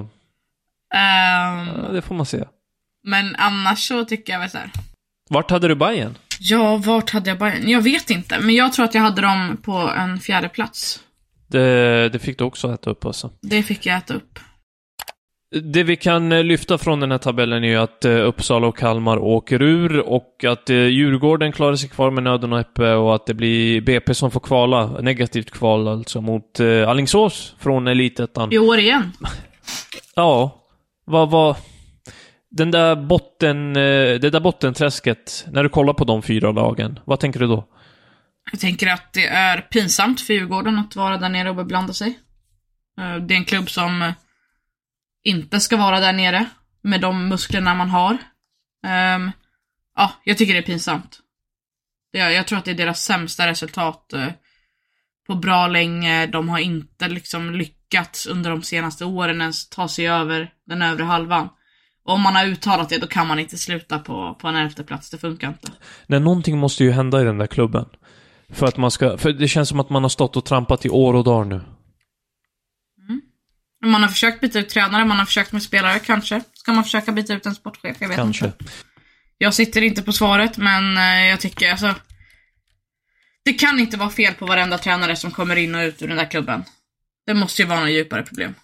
Ehm, 0.96 1.68
Ja, 1.84 1.90
det 1.92 2.02
får 2.02 2.16
man 2.16 2.26
se. 2.26 2.44
men 3.04 3.36
annars 3.36 3.88
så 3.88 4.06
tycker 4.06 4.34
jag 4.34 4.40
väl 4.40 4.50
så 4.50 4.58
här. 4.58 4.72
Vart 5.30 5.52
hade 5.52 5.68
du 5.68 5.76
Bayern? 5.76 6.18
Ja, 6.40 6.78
vart 6.78 7.10
hade 7.10 7.30
jag 7.30 7.40
Bayern? 7.40 7.70
Jag 7.70 7.82
vet 7.82 8.10
inte, 8.10 8.40
men 8.40 8.56
jag 8.56 8.74
tror 8.74 8.86
att 8.86 8.94
jag 8.94 9.02
hade 9.02 9.22
dem 9.22 9.58
på 9.64 9.72
en 9.98 10.20
fjärde 10.20 10.50
plats. 10.50 11.00
Det, 11.48 12.10
det 12.10 12.20
fick 12.20 12.38
du 12.38 12.44
också 12.44 12.74
äta 12.74 12.90
upp 12.90 13.06
alltså. 13.06 13.32
Det 13.42 13.64
fick 13.64 13.86
jag 13.86 13.98
äta 13.98 14.14
upp. 14.14 14.40
Det 15.52 15.84
vi 15.84 15.96
kan 15.96 16.32
eh, 16.32 16.44
lyfta 16.44 16.78
från 16.78 17.00
den 17.00 17.12
här 17.12 17.18
tabellen 17.18 17.64
är 17.64 17.68
ju 17.68 17.76
att 17.76 18.06
eh, 18.06 18.28
Uppsala 18.28 18.68
och 18.68 18.78
Kalmar 18.78 19.18
åker 19.18 19.62
ur 19.62 20.00
och 20.00 20.46
att 20.48 20.70
eh, 20.70 20.76
Djurgården 20.76 21.52
klarar 21.52 21.76
sig 21.76 21.90
kvar 21.90 22.12
med 22.12 22.24
nöden 22.24 22.54
och 22.54 22.60
näppe 22.60 22.94
och 22.94 23.16
att 23.16 23.26
det 23.26 23.34
blir 23.34 23.82
BP 23.82 24.14
som 24.14 24.32
får 24.32 24.40
kvala, 24.40 25.02
negativt 25.02 25.52
kval 25.52 25.88
alltså, 25.88 26.22
mot 26.22 26.60
eh, 26.60 26.90
Alingsås 26.90 27.56
från 27.60 27.88
Elitettan. 27.88 28.54
I 28.54 28.58
år 28.58 28.80
igen. 28.80 29.12
Ja, 30.18 30.64
vad 31.06 31.30
var... 31.30 31.58
Den 32.50 32.72
där 32.72 32.96
botten, 32.96 33.74
det 33.74 34.30
där 34.30 34.40
bottenträsket, 34.40 35.46
när 35.52 35.64
du 35.64 35.70
kollar 35.70 35.94
på 35.94 36.04
de 36.06 36.22
fyra 36.22 36.52
lagen, 36.52 37.00
vad 37.06 37.20
tänker 37.20 37.40
du 37.40 37.48
då? 37.48 37.68
Jag 38.52 38.60
tänker 38.60 38.88
att 38.88 39.14
det 39.14 39.28
är 39.28 39.62
pinsamt 39.62 40.22
för 40.22 40.34
Djurgården 40.34 40.80
att 40.80 40.96
vara 40.96 41.18
där 41.18 41.30
nere 41.30 41.50
och 41.50 41.56
beblanda 41.56 41.94
sig. 41.94 42.20
Det 43.28 43.34
är 43.34 43.38
en 43.38 43.46
klubb 43.46 43.70
som 43.70 44.14
inte 45.26 45.60
ska 45.60 45.78
vara 45.78 46.00
där 46.00 46.14
nere 46.14 46.46
med 46.82 47.02
de 47.02 47.28
musklerna 47.28 47.74
man 47.74 47.90
har. 47.90 48.18
Um, 49.16 49.32
Ja, 49.96 50.12
jag 50.24 50.38
tycker 50.38 50.54
det 50.54 50.60
är 50.60 50.64
pinsamt. 50.64 51.20
Jag, 52.12 52.34
Jag 52.34 52.48
tror 52.48 52.60
att 52.60 52.66
det 52.66 52.72
är 52.72 52.76
deras 52.76 53.04
sämsta 53.04 53.48
resultat 53.48 54.12
uh, 54.16 54.28
på 55.28 55.36
bra 55.36 55.68
länge. 55.68 56.28
De 56.28 56.50
har 56.50 56.60
inte 56.60 57.08
liksom 57.08 57.56
lyckats 57.56 58.28
under 58.28 58.50
de 58.50 58.64
senaste 58.64 59.06
åren 59.06 59.42
ens 59.42 59.70
ta 59.70 59.88
sig 59.88 60.08
över 60.08 60.52
den 60.68 60.82
övre 60.82 61.04
halvan. 61.04 61.50
Och 62.06 62.14
om 62.14 62.22
man 62.22 62.36
har 62.36 62.46
uttalat 62.46 62.90
det, 62.90 62.98
då 62.98 63.08
kan 63.08 63.28
man 63.28 63.40
inte 63.40 63.58
sluta 63.58 64.00
på, 64.00 64.38
på 64.42 64.48
en 64.48 64.56
elfte 64.56 64.84
plats. 64.84 65.10
Det 65.10 65.18
funkar 65.18 65.48
inte. 65.48 65.72
Nej, 66.08 66.20
någonting 66.20 66.58
måste 66.58 66.84
ju 66.84 66.92
hända 66.92 67.22
i 67.22 67.24
den 67.24 67.38
där 67.38 67.48
klubben. 67.48 67.86
För 68.50 68.66
att 68.66 68.78
man 68.78 68.92
ska, 68.92 69.18
för 69.18 69.32
det 69.32 69.48
känns 69.48 69.70
som 69.70 69.80
att 69.80 69.90
man 69.90 70.04
har 70.04 70.10
stått 70.10 70.38
och 70.38 70.46
trampat 70.46 70.86
i 70.86 70.90
år 70.90 71.14
och 71.14 71.24
dagar 71.24 71.46
nu. 71.46 71.62
Man 73.86 74.02
har 74.02 74.10
försökt 74.10 74.42
byta 74.42 74.60
ut 74.60 74.70
tränare, 74.70 75.06
man 75.06 75.18
har 75.18 75.26
försökt 75.26 75.52
med 75.52 75.64
spelare, 75.64 76.00
kanske. 76.00 76.42
Ska 76.54 76.74
man 76.74 76.84
försöka 76.84 77.12
byta 77.12 77.34
ut 77.34 77.46
en 77.46 77.56
sportchef? 77.56 77.98
Jag 78.00 78.08
vet 78.08 78.18
Kanske. 78.18 78.46
inte. 78.46 78.66
Jag 79.38 79.54
sitter 79.54 79.82
inte 79.82 80.02
på 80.02 80.12
svaret, 80.12 80.58
men 80.58 80.98
eh, 80.98 81.30
jag 81.30 81.40
tycker 81.40 81.72
alltså... 81.72 81.94
Det 83.46 83.54
kan 83.54 83.80
inte 83.80 83.98
vara 83.98 84.10
fel 84.10 84.34
på 84.34 84.46
varenda 84.46 84.78
tränare 84.78 85.16
som 85.16 85.32
kommer 85.32 85.56
in 85.56 85.76
och 85.76 85.82
ut 85.82 86.02
ur 86.02 86.08
den 86.08 86.18
där 86.18 86.32
klubben. 86.32 86.64
Det 87.26 87.34
måste 87.34 87.62
ju 87.62 87.68
vara 87.68 87.80
något 87.80 87.90
djupare 87.90 88.24
problem. 88.24 88.56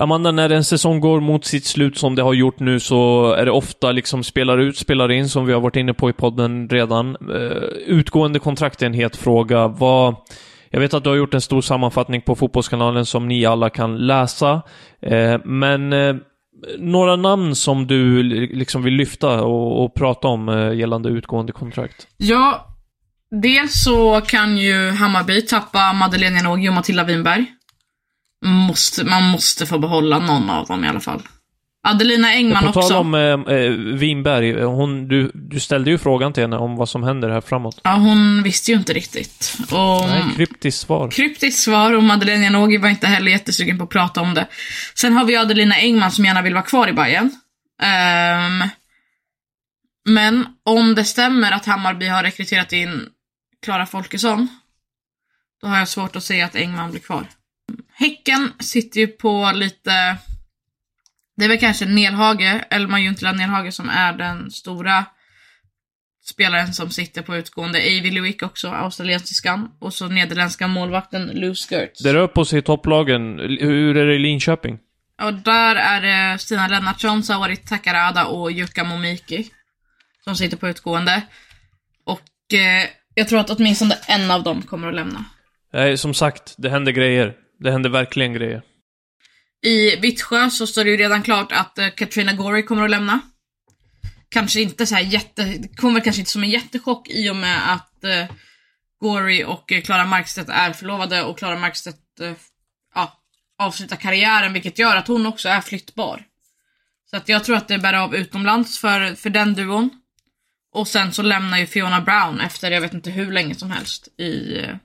Amanda, 0.00 0.32
när 0.32 0.50
en 0.50 0.64
säsong 0.64 1.00
går 1.00 1.20
mot 1.20 1.44
sitt 1.44 1.64
slut 1.64 1.98
som 1.98 2.14
det 2.14 2.22
har 2.22 2.34
gjort 2.34 2.60
nu 2.60 2.80
så 2.80 3.32
är 3.32 3.44
det 3.44 3.50
ofta 3.50 3.92
liksom 3.92 4.24
spelar 4.24 4.58
ut, 4.58 4.78
spelar 4.78 5.12
in 5.12 5.28
som 5.28 5.46
vi 5.46 5.52
har 5.52 5.60
varit 5.60 5.76
inne 5.76 5.94
på 5.94 6.10
i 6.10 6.12
podden 6.12 6.68
redan. 6.68 7.16
Eh, 7.16 7.62
utgående 7.86 8.38
kontrakt 8.38 8.82
är 8.82 8.86
en 8.86 8.94
het 8.94 9.16
fråga. 9.16 9.68
Vad... 9.68 10.16
Jag 10.72 10.80
vet 10.80 10.94
att 10.94 11.04
du 11.04 11.10
har 11.10 11.16
gjort 11.16 11.34
en 11.34 11.40
stor 11.40 11.60
sammanfattning 11.60 12.22
på 12.22 12.36
Fotbollskanalen 12.36 13.06
som 13.06 13.28
ni 13.28 13.46
alla 13.46 13.70
kan 13.70 13.98
läsa. 13.98 14.62
Eh, 15.02 15.40
men 15.44 15.92
eh, 15.92 16.16
några 16.78 17.16
namn 17.16 17.54
som 17.54 17.86
du 17.86 18.22
liksom 18.22 18.82
vill 18.82 18.94
lyfta 18.94 19.42
och, 19.42 19.84
och 19.84 19.94
prata 19.94 20.28
om 20.28 20.48
eh, 20.48 20.74
gällande 20.74 21.08
utgående 21.08 21.52
kontrakt? 21.52 22.06
Ja, 22.16 22.76
dels 23.30 23.84
så 23.84 24.20
kan 24.20 24.58
ju 24.58 24.90
Hammarby 24.90 25.42
tappa 25.42 25.92
Madeleine 25.92 26.36
Janogy 26.36 26.68
och 26.68 26.74
Matilda 26.74 27.04
Winberg. 27.04 27.46
Måste, 28.44 29.04
man 29.04 29.22
måste 29.22 29.66
få 29.66 29.78
behålla 29.78 30.18
någon 30.18 30.50
av 30.50 30.66
dem 30.66 30.84
i 30.84 30.88
alla 30.88 31.00
fall. 31.00 31.22
Adelina 31.84 32.32
Engman 32.32 32.62
på 32.62 32.68
också. 32.68 32.80
tal 32.80 32.98
om 33.00 33.14
eh, 33.14 33.54
eh, 33.56 33.70
Winberg, 33.72 34.62
hon, 34.62 35.08
du, 35.08 35.30
du 35.34 35.60
ställde 35.60 35.90
ju 35.90 35.98
frågan 35.98 36.32
till 36.32 36.42
henne 36.42 36.56
om 36.56 36.76
vad 36.76 36.88
som 36.88 37.02
händer 37.02 37.30
här 37.30 37.40
framåt. 37.40 37.80
Ja, 37.84 37.94
hon 37.94 38.42
visste 38.42 38.70
ju 38.70 38.78
inte 38.78 38.92
riktigt. 38.92 39.56
Och 39.60 40.08
Nej, 40.08 40.24
kryptiskt 40.36 40.80
svar. 40.80 41.10
kryptiskt 41.10 41.58
svar 41.62 41.92
och 41.92 42.02
Madeleine 42.02 42.44
Janogy 42.44 42.78
var 42.78 42.88
inte 42.88 43.06
heller 43.06 43.30
jättesugen 43.30 43.78
på 43.78 43.84
att 43.84 43.90
prata 43.90 44.20
om 44.20 44.34
det. 44.34 44.46
Sen 44.94 45.12
har 45.12 45.24
vi 45.24 45.36
Adelina 45.36 45.74
Engman 45.74 46.10
som 46.10 46.24
gärna 46.24 46.42
vill 46.42 46.54
vara 46.54 46.64
kvar 46.64 46.88
i 46.88 46.92
Bayern. 46.92 47.30
Ehm, 47.82 48.68
men 50.08 50.46
om 50.64 50.94
det 50.94 51.04
stämmer 51.04 51.52
att 51.52 51.66
Hammarby 51.66 52.06
har 52.06 52.22
rekryterat 52.22 52.72
in 52.72 53.06
Klara 53.64 53.86
Folkesson, 53.86 54.48
då 55.62 55.68
har 55.68 55.78
jag 55.78 55.88
svårt 55.88 56.16
att 56.16 56.24
se 56.24 56.42
att 56.42 56.56
Engman 56.56 56.90
blir 56.90 57.00
kvar. 57.00 57.26
Häcken 57.94 58.52
sitter 58.58 59.00
ju 59.00 59.06
på 59.06 59.52
lite... 59.54 60.16
Det 61.36 61.44
är 61.44 61.48
väl 61.48 61.58
kanske 61.58 61.86
Nelhage, 61.86 62.64
Elma 62.70 63.00
Juntila 63.00 63.32
Nelhage, 63.32 63.74
som 63.74 63.88
är 63.88 64.12
den 64.12 64.50
stora 64.50 65.04
spelaren 66.24 66.72
som 66.72 66.90
sitter 66.90 67.22
på 67.22 67.36
utgående. 67.36 67.78
Avy 67.78 68.10
Lewick 68.10 68.42
också, 68.42 68.68
australiensiskan. 68.68 69.70
Och 69.78 69.94
så 69.94 70.08
nederländska 70.08 70.68
målvakten 70.68 71.30
Lou 71.34 71.54
Skirts. 71.54 72.02
Det 72.02 72.14
rör 72.14 72.26
på 72.26 72.44
sig 72.44 72.58
i 72.58 72.62
topplagen. 72.62 73.38
Hur 73.60 73.96
är 73.96 74.06
det 74.06 74.14
i 74.14 74.18
Linköping? 74.18 74.78
Och 75.22 75.34
där 75.34 75.76
är 75.76 76.00
det 76.00 76.38
Stina 76.38 76.68
Lennartsson, 76.68 77.22
Sawari 77.22 77.56
Takarada 77.56 78.26
och 78.26 78.52
Jukka 78.52 78.84
Momiki. 78.84 79.46
Som 80.24 80.36
sitter 80.36 80.56
på 80.56 80.68
utgående. 80.68 81.22
Och 82.04 82.54
eh, 82.54 82.88
jag 83.14 83.28
tror 83.28 83.40
att 83.40 83.50
åtminstone 83.50 83.94
en 84.08 84.30
av 84.30 84.42
dem 84.42 84.62
kommer 84.62 84.88
att 84.88 84.94
lämna. 84.94 85.24
Nej, 85.72 85.98
som 85.98 86.14
sagt, 86.14 86.54
det 86.58 86.70
händer 86.70 86.92
grejer. 86.92 87.34
Det 87.58 87.70
händer 87.70 87.90
verkligen 87.90 88.32
grejer. 88.32 88.62
I 89.62 89.96
Vittsjö 89.96 90.50
så 90.50 90.66
står 90.66 90.84
det 90.84 90.90
ju 90.90 90.96
redan 90.96 91.22
klart 91.22 91.52
att 91.52 91.78
eh, 91.78 91.88
Katrina 91.88 92.32
Gorey 92.32 92.62
kommer 92.62 92.84
att 92.84 92.90
lämna. 92.90 93.20
Kanske 94.28 94.60
inte 94.60 94.86
så 94.86 94.94
här 94.94 95.02
jätte, 95.02 95.44
det 95.44 95.76
kommer 95.76 96.00
kanske 96.00 96.20
inte 96.20 96.30
som 96.30 96.42
en 96.42 96.50
jättechock 96.50 97.08
i 97.08 97.30
och 97.30 97.36
med 97.36 97.72
att 97.72 98.04
eh, 98.04 98.24
Gorey 99.00 99.44
och 99.44 99.72
eh, 99.72 99.82
Klara 99.82 100.04
Markstedt 100.04 100.48
är 100.48 100.72
förlovade 100.72 101.22
och 101.22 101.38
Klara 101.38 101.58
Markstedt 101.58 102.20
eh, 102.20 102.32
ja, 102.94 103.20
avslutar 103.58 103.96
karriären 103.96 104.52
vilket 104.52 104.78
gör 104.78 104.96
att 104.96 105.08
hon 105.08 105.26
också 105.26 105.48
är 105.48 105.60
flyttbar. 105.60 106.24
Så 107.10 107.16
att 107.16 107.28
jag 107.28 107.44
tror 107.44 107.56
att 107.56 107.68
det 107.68 107.78
bär 107.78 107.94
av 107.94 108.14
utomlands 108.14 108.78
för, 108.78 109.14
för 109.14 109.30
den 109.30 109.54
duon. 109.54 109.90
Och 110.72 110.88
sen 110.88 111.12
så 111.12 111.22
lämnar 111.22 111.58
ju 111.58 111.66
Fiona 111.66 112.00
Brown 112.00 112.40
efter 112.40 112.70
jag 112.70 112.80
vet 112.80 112.94
inte 112.94 113.10
hur 113.10 113.32
länge 113.32 113.54
som 113.54 113.70
helst 113.70 114.08
i, 114.18 114.58
eh, 114.58 114.76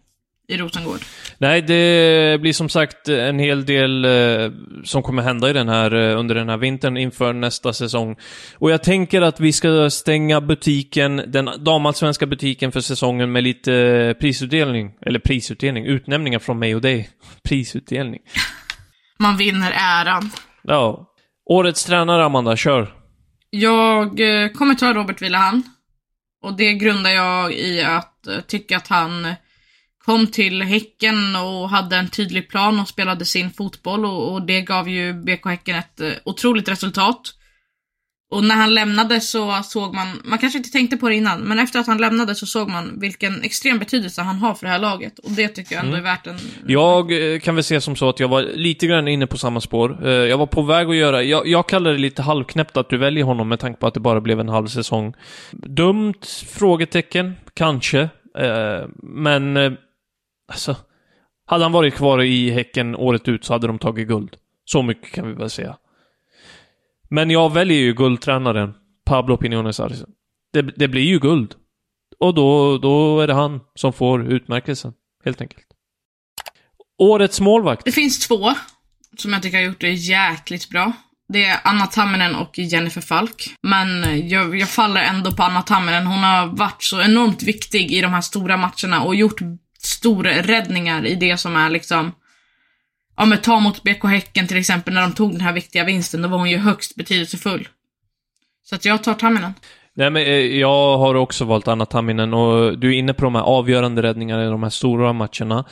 i 0.47 0.57
Rosengård. 0.57 0.99
Nej, 1.37 1.61
det 1.61 2.41
blir 2.41 2.53
som 2.53 2.69
sagt 2.69 3.07
en 3.07 3.39
hel 3.39 3.65
del 3.65 4.05
eh, 4.05 4.51
som 4.83 5.03
kommer 5.03 5.23
hända 5.23 5.49
i 5.49 5.53
den 5.53 5.69
här, 5.69 5.95
eh, 5.95 6.19
under 6.19 6.35
den 6.35 6.49
här 6.49 6.57
vintern 6.57 6.97
inför 6.97 7.33
nästa 7.33 7.73
säsong. 7.73 8.15
Och 8.57 8.71
jag 8.71 8.83
tänker 8.83 9.21
att 9.21 9.39
vi 9.39 9.53
ska 9.53 9.89
stänga 9.89 10.41
butiken, 10.41 11.23
den 11.27 11.49
damallsvenska 11.59 12.25
butiken 12.25 12.71
för 12.71 12.79
säsongen 12.79 13.31
med 13.31 13.43
lite 13.43 13.73
eh, 13.73 14.13
prisutdelning. 14.13 14.91
Eller 15.01 15.19
prisutdelning, 15.19 15.85
utnämningar 15.85 16.39
från 16.39 16.59
mig 16.59 16.75
och 16.75 16.81
dig. 16.81 17.09
Prisutdelning. 17.43 18.21
Man 19.19 19.37
vinner 19.37 19.73
äran. 19.75 20.31
Ja. 20.63 21.13
Årets 21.49 21.85
tränare, 21.85 22.25
Amanda, 22.25 22.55
kör. 22.55 22.93
Jag 23.49 24.19
eh, 24.19 24.49
kommer 24.49 24.75
ta 24.75 24.93
Robert 24.93 25.21
Villahan. 25.21 25.63
Och 26.43 26.57
det 26.57 26.73
grundar 26.73 27.11
jag 27.11 27.53
i 27.53 27.81
att 27.81 28.27
uh, 28.29 28.39
tycka 28.39 28.77
att 28.77 28.87
han 28.87 29.35
kom 30.07 30.27
till 30.27 30.61
Häcken 30.61 31.35
och 31.35 31.69
hade 31.69 31.95
en 31.95 32.09
tydlig 32.09 32.49
plan 32.49 32.79
och 32.79 32.87
spelade 32.87 33.25
sin 33.25 33.51
fotboll 33.51 34.05
och, 34.05 34.33
och 34.33 34.41
det 34.41 34.61
gav 34.61 34.89
ju 34.89 35.13
BK 35.13 35.45
Häcken 35.45 35.75
ett 35.75 36.01
uh, 36.01 36.11
otroligt 36.23 36.69
resultat. 36.69 37.21
Och 38.31 38.43
när 38.43 38.55
han 38.55 38.73
lämnade 38.73 39.21
så 39.21 39.59
såg 39.63 39.95
man, 39.95 40.07
man 40.23 40.39
kanske 40.39 40.57
inte 40.57 40.71
tänkte 40.71 40.97
på 40.97 41.09
det 41.09 41.15
innan, 41.15 41.41
men 41.41 41.59
efter 41.59 41.79
att 41.79 41.87
han 41.87 41.97
lämnade 41.97 42.35
så 42.35 42.45
såg 42.45 42.69
man 42.69 42.99
vilken 42.99 43.41
extrem 43.41 43.79
betydelse 43.79 44.21
han 44.21 44.35
har 44.35 44.53
för 44.53 44.65
det 44.65 44.71
här 44.71 44.79
laget. 44.79 45.19
Och 45.19 45.31
det 45.31 45.47
tycker 45.47 45.75
jag 45.75 45.83
ändå 45.83 45.97
mm. 45.97 46.05
är 46.05 46.11
värt 46.11 46.27
en... 46.27 46.37
Jag 46.67 47.33
eh, 47.33 47.39
kan 47.39 47.55
väl 47.55 47.63
se 47.63 47.81
som 47.81 47.95
så 47.95 48.09
att 48.09 48.19
jag 48.19 48.27
var 48.27 48.41
lite 48.41 48.87
grann 48.87 49.07
inne 49.07 49.27
på 49.27 49.37
samma 49.37 49.61
spår. 49.61 50.07
Eh, 50.07 50.11
jag 50.11 50.37
var 50.37 50.47
på 50.47 50.61
väg 50.61 50.89
att 50.89 50.95
göra, 50.95 51.23
jag, 51.23 51.47
jag 51.47 51.69
kallar 51.69 51.91
det 51.91 51.97
lite 51.97 52.21
halvknäppt 52.21 52.77
att 52.77 52.89
du 52.89 52.97
väljer 52.97 53.23
honom 53.23 53.49
med 53.49 53.59
tanke 53.59 53.79
på 53.79 53.87
att 53.87 53.93
det 53.93 53.99
bara 53.99 54.21
blev 54.21 54.39
en 54.39 54.49
halv 54.49 54.67
säsong. 54.67 55.13
Dumt? 55.51 56.21
Frågetecken? 56.49 57.35
Kanske. 57.53 58.09
Eh, 58.39 58.87
men, 59.03 59.77
alltså. 60.47 60.75
Hade 61.45 61.63
han 61.63 61.71
varit 61.71 61.95
kvar 61.95 62.23
i 62.23 62.49
Häcken 62.49 62.95
året 62.95 63.27
ut 63.27 63.45
så 63.45 63.53
hade 63.53 63.67
de 63.67 63.79
tagit 63.79 64.07
guld. 64.07 64.35
Så 64.65 64.81
mycket 64.81 65.11
kan 65.11 65.27
vi 65.27 65.33
väl 65.33 65.49
säga. 65.49 65.77
Men 67.09 67.29
jag 67.29 67.53
väljer 67.53 67.77
ju 67.77 67.93
guldtränaren, 67.93 68.73
Pablo 69.05 69.37
Pinones 69.37 69.79
Arce. 69.79 70.05
Det, 70.53 70.61
det 70.61 70.87
blir 70.87 71.01
ju 71.01 71.19
guld. 71.19 71.55
Och 72.19 72.33
då, 72.33 72.77
då 72.77 73.19
är 73.19 73.27
det 73.27 73.33
han 73.33 73.59
som 73.75 73.93
får 73.93 74.31
utmärkelsen, 74.33 74.93
helt 75.25 75.41
enkelt. 75.41 75.65
Årets 76.97 77.41
målvakt. 77.41 77.85
Det 77.85 77.91
finns 77.91 78.27
två 78.27 78.53
som 79.17 79.33
jag 79.33 79.43
tycker 79.43 79.57
har 79.57 79.65
gjort 79.65 79.81
det 79.81 79.93
jäkligt 79.93 80.69
bra. 80.69 80.93
Det 81.33 81.45
är 81.45 81.59
Anna 81.63 81.85
Tamminen 81.85 82.35
och 82.35 82.59
Jennifer 82.59 83.01
Falk. 83.01 83.55
Men 83.61 84.19
jag, 84.29 84.57
jag 84.57 84.69
faller 84.69 85.01
ändå 85.01 85.31
på 85.31 85.43
Anna 85.43 85.61
Tamminen. 85.61 86.07
Hon 86.07 86.19
har 86.19 86.47
varit 86.47 86.83
så 86.83 87.01
enormt 87.01 87.43
viktig 87.43 87.91
i 87.91 88.01
de 88.01 88.13
här 88.13 88.21
stora 88.21 88.57
matcherna 88.57 89.03
och 89.03 89.15
gjort 89.15 89.39
stora 89.87 90.31
räddningar 90.31 91.05
i 91.05 91.15
det 91.15 91.37
som 91.37 91.55
är 91.55 91.69
liksom 91.69 92.11
ja 93.17 93.25
men 93.25 93.37
ta 93.37 93.59
mot 93.59 93.83
BK 93.83 94.03
Häcken 94.03 94.47
till 94.47 94.57
exempel 94.57 94.93
när 94.93 95.01
de 95.01 95.13
tog 95.13 95.31
den 95.31 95.41
här 95.41 95.53
viktiga 95.53 95.83
vinsten, 95.83 96.21
då 96.21 96.27
var 96.27 96.37
hon 96.37 96.49
ju 96.49 96.57
högst 96.57 96.95
betydelsefull. 96.95 97.67
Så 98.63 98.75
att 98.75 98.85
jag 98.85 99.03
tar 99.03 99.13
Tamminen. 99.13 99.53
Nej 99.93 100.09
men 100.09 100.21
eh, 100.21 100.59
jag 100.59 100.97
har 100.97 101.15
också 101.15 101.45
valt 101.45 101.67
Anna 101.67 101.85
Tamminen 101.85 102.33
och 102.33 102.79
du 102.79 102.89
är 102.89 102.97
inne 102.97 103.13
på 103.13 103.23
de 103.23 103.35
här 103.35 103.41
avgörande 103.41 104.01
räddningarna 104.01 104.45
i 104.45 104.47
de 104.47 104.63
här 104.63 104.69
stora 104.69 105.13
matcherna. 105.13 105.65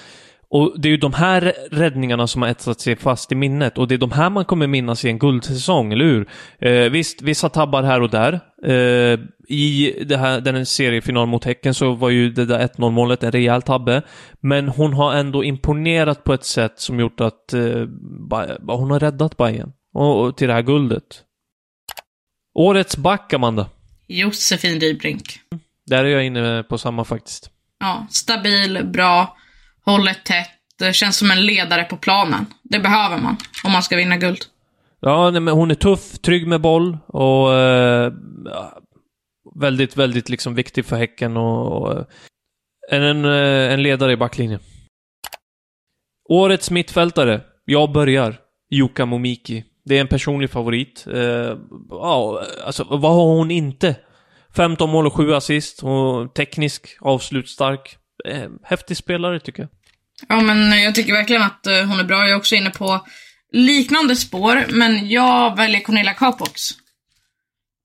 Och 0.49 0.75
det 0.79 0.87
är 0.87 0.91
ju 0.91 0.97
de 0.97 1.13
här 1.13 1.53
räddningarna 1.71 2.27
som 2.27 2.41
har 2.41 2.49
etsat 2.49 2.79
sig 2.79 2.95
fast 2.95 3.31
i 3.31 3.35
minnet 3.35 3.77
och 3.77 3.87
det 3.87 3.95
är 3.95 3.99
de 3.99 4.11
här 4.11 4.29
man 4.29 4.45
kommer 4.45 4.67
minnas 4.67 5.05
i 5.05 5.09
en 5.09 5.19
guldsäsong, 5.19 5.93
eller 5.93 6.05
hur? 6.05 6.29
Eh, 6.59 6.91
visst, 6.91 7.21
vissa 7.21 7.49
tabbar 7.49 7.83
här 7.83 8.01
och 8.01 8.09
där. 8.09 8.39
Eh, 8.63 9.19
I 9.47 10.03
det 10.07 10.17
här, 10.17 10.41
den 10.41 10.65
seriefinal 10.65 11.27
mot 11.27 11.43
Häcken 11.43 11.73
så 11.73 11.93
var 11.93 12.09
ju 12.09 12.31
det 12.31 12.45
där 12.45 12.67
1-0 12.67 12.91
målet 12.91 13.23
en 13.23 13.31
rejäl 13.31 13.61
tabbe. 13.61 14.01
Men 14.41 14.69
hon 14.69 14.93
har 14.93 15.15
ändå 15.15 15.43
imponerat 15.43 16.23
på 16.23 16.33
ett 16.33 16.45
sätt 16.45 16.79
som 16.79 16.99
gjort 16.99 17.21
att 17.21 17.53
eh, 17.53 17.87
hon 18.67 18.91
har 18.91 18.99
räddat 18.99 19.37
Bayern 19.37 19.71
och, 19.93 20.21
och 20.21 20.37
till 20.37 20.47
det 20.47 20.53
här 20.53 20.61
guldet. 20.61 21.03
Årets 22.53 22.97
back, 22.97 23.33
Amanda? 23.33 23.69
Josefin 24.07 24.79
Rybrink. 24.79 25.23
Där 25.85 26.05
är 26.05 26.09
jag 26.09 26.25
inne 26.25 26.63
på 26.63 26.77
samma 26.77 27.03
faktiskt. 27.03 27.49
Ja, 27.79 28.07
stabil, 28.09 28.85
bra 28.85 29.35
håller 29.85 30.13
tätt, 30.13 30.81
eh, 30.81 30.91
känns 30.91 31.17
som 31.17 31.31
en 31.31 31.45
ledare 31.45 31.83
på 31.83 31.97
planen. 31.97 32.45
Det 32.63 32.79
behöver 32.79 33.17
man 33.17 33.37
om 33.63 33.71
man 33.71 33.83
ska 33.83 33.95
vinna 33.95 34.17
guld. 34.17 34.39
Ja, 34.99 35.31
nej, 35.31 35.41
men 35.41 35.53
hon 35.53 35.71
är 35.71 35.75
tuff, 35.75 36.19
trygg 36.19 36.47
med 36.47 36.61
boll 36.61 36.97
och 37.07 37.53
eh, 37.53 38.13
väldigt, 39.55 39.97
väldigt 39.97 40.29
liksom 40.29 40.55
viktig 40.55 40.85
för 40.85 40.95
Häcken 40.95 41.37
och, 41.37 41.81
och 41.81 41.97
eh, 41.97 42.05
en, 42.91 43.25
eh, 43.25 43.73
en 43.73 43.83
ledare 43.83 44.11
i 44.11 44.17
backlinjen. 44.17 44.59
Årets 46.29 46.71
mittfältare. 46.71 47.41
Jag 47.65 47.91
börjar. 47.91 48.35
Jukka 48.69 49.05
Momiki. 49.05 49.63
Det 49.85 49.97
är 49.97 50.01
en 50.01 50.07
personlig 50.07 50.49
favorit. 50.49 51.07
Eh, 51.13 51.57
ja, 51.89 52.43
alltså 52.65 52.83
vad 52.89 53.13
har 53.13 53.25
hon 53.25 53.51
inte? 53.51 53.95
15 54.55 54.89
mål 54.89 55.07
och 55.07 55.13
7 55.13 55.33
assist. 55.33 55.81
Hon 55.81 56.29
teknisk, 56.29 56.97
avslutstark. 57.01 57.97
Eh, 58.27 58.49
häftig 58.63 58.97
spelare 58.97 59.39
tycker 59.39 59.61
jag. 59.61 59.69
Ja, 60.27 60.41
men 60.41 60.81
jag 60.83 60.95
tycker 60.95 61.13
verkligen 61.13 61.41
att 61.41 61.67
eh, 61.67 61.83
hon 61.83 61.99
är 61.99 62.03
bra. 62.03 62.17
Jag 62.17 62.29
är 62.29 62.35
också 62.35 62.55
inne 62.55 62.69
på 62.69 63.07
liknande 63.51 64.15
spår, 64.15 64.65
men 64.69 65.09
jag 65.09 65.57
väljer 65.57 65.81
Cornelia 65.81 66.13
Capox. 66.13 66.71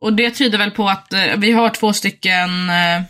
Och 0.01 0.13
det 0.13 0.31
tyder 0.31 0.59
väl 0.59 0.71
på 0.71 0.89
att 0.89 1.13
eh, 1.13 1.37
vi 1.37 1.53
har 1.53 1.71
två 1.71 1.93
stycken 1.93 2.71
eh, 2.71 3.03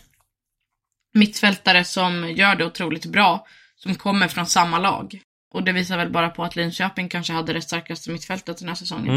mittfältare 1.14 1.84
som 1.84 2.30
gör 2.30 2.54
det 2.54 2.64
otroligt 2.64 3.06
bra, 3.06 3.46
som 3.76 3.94
kommer 3.94 4.28
från 4.28 4.46
samma 4.46 4.78
lag. 4.78 5.20
Och 5.52 5.62
det 5.62 5.72
visar 5.72 5.96
väl 5.96 6.10
bara 6.10 6.28
på 6.28 6.44
att 6.44 6.56
Linköping 6.56 7.08
kanske 7.08 7.32
hade 7.32 7.52
det 7.52 7.60
starkaste 7.60 8.10
mittfältet 8.10 8.58
den 8.58 8.68
här 8.68 8.74
säsongen. 8.74 9.14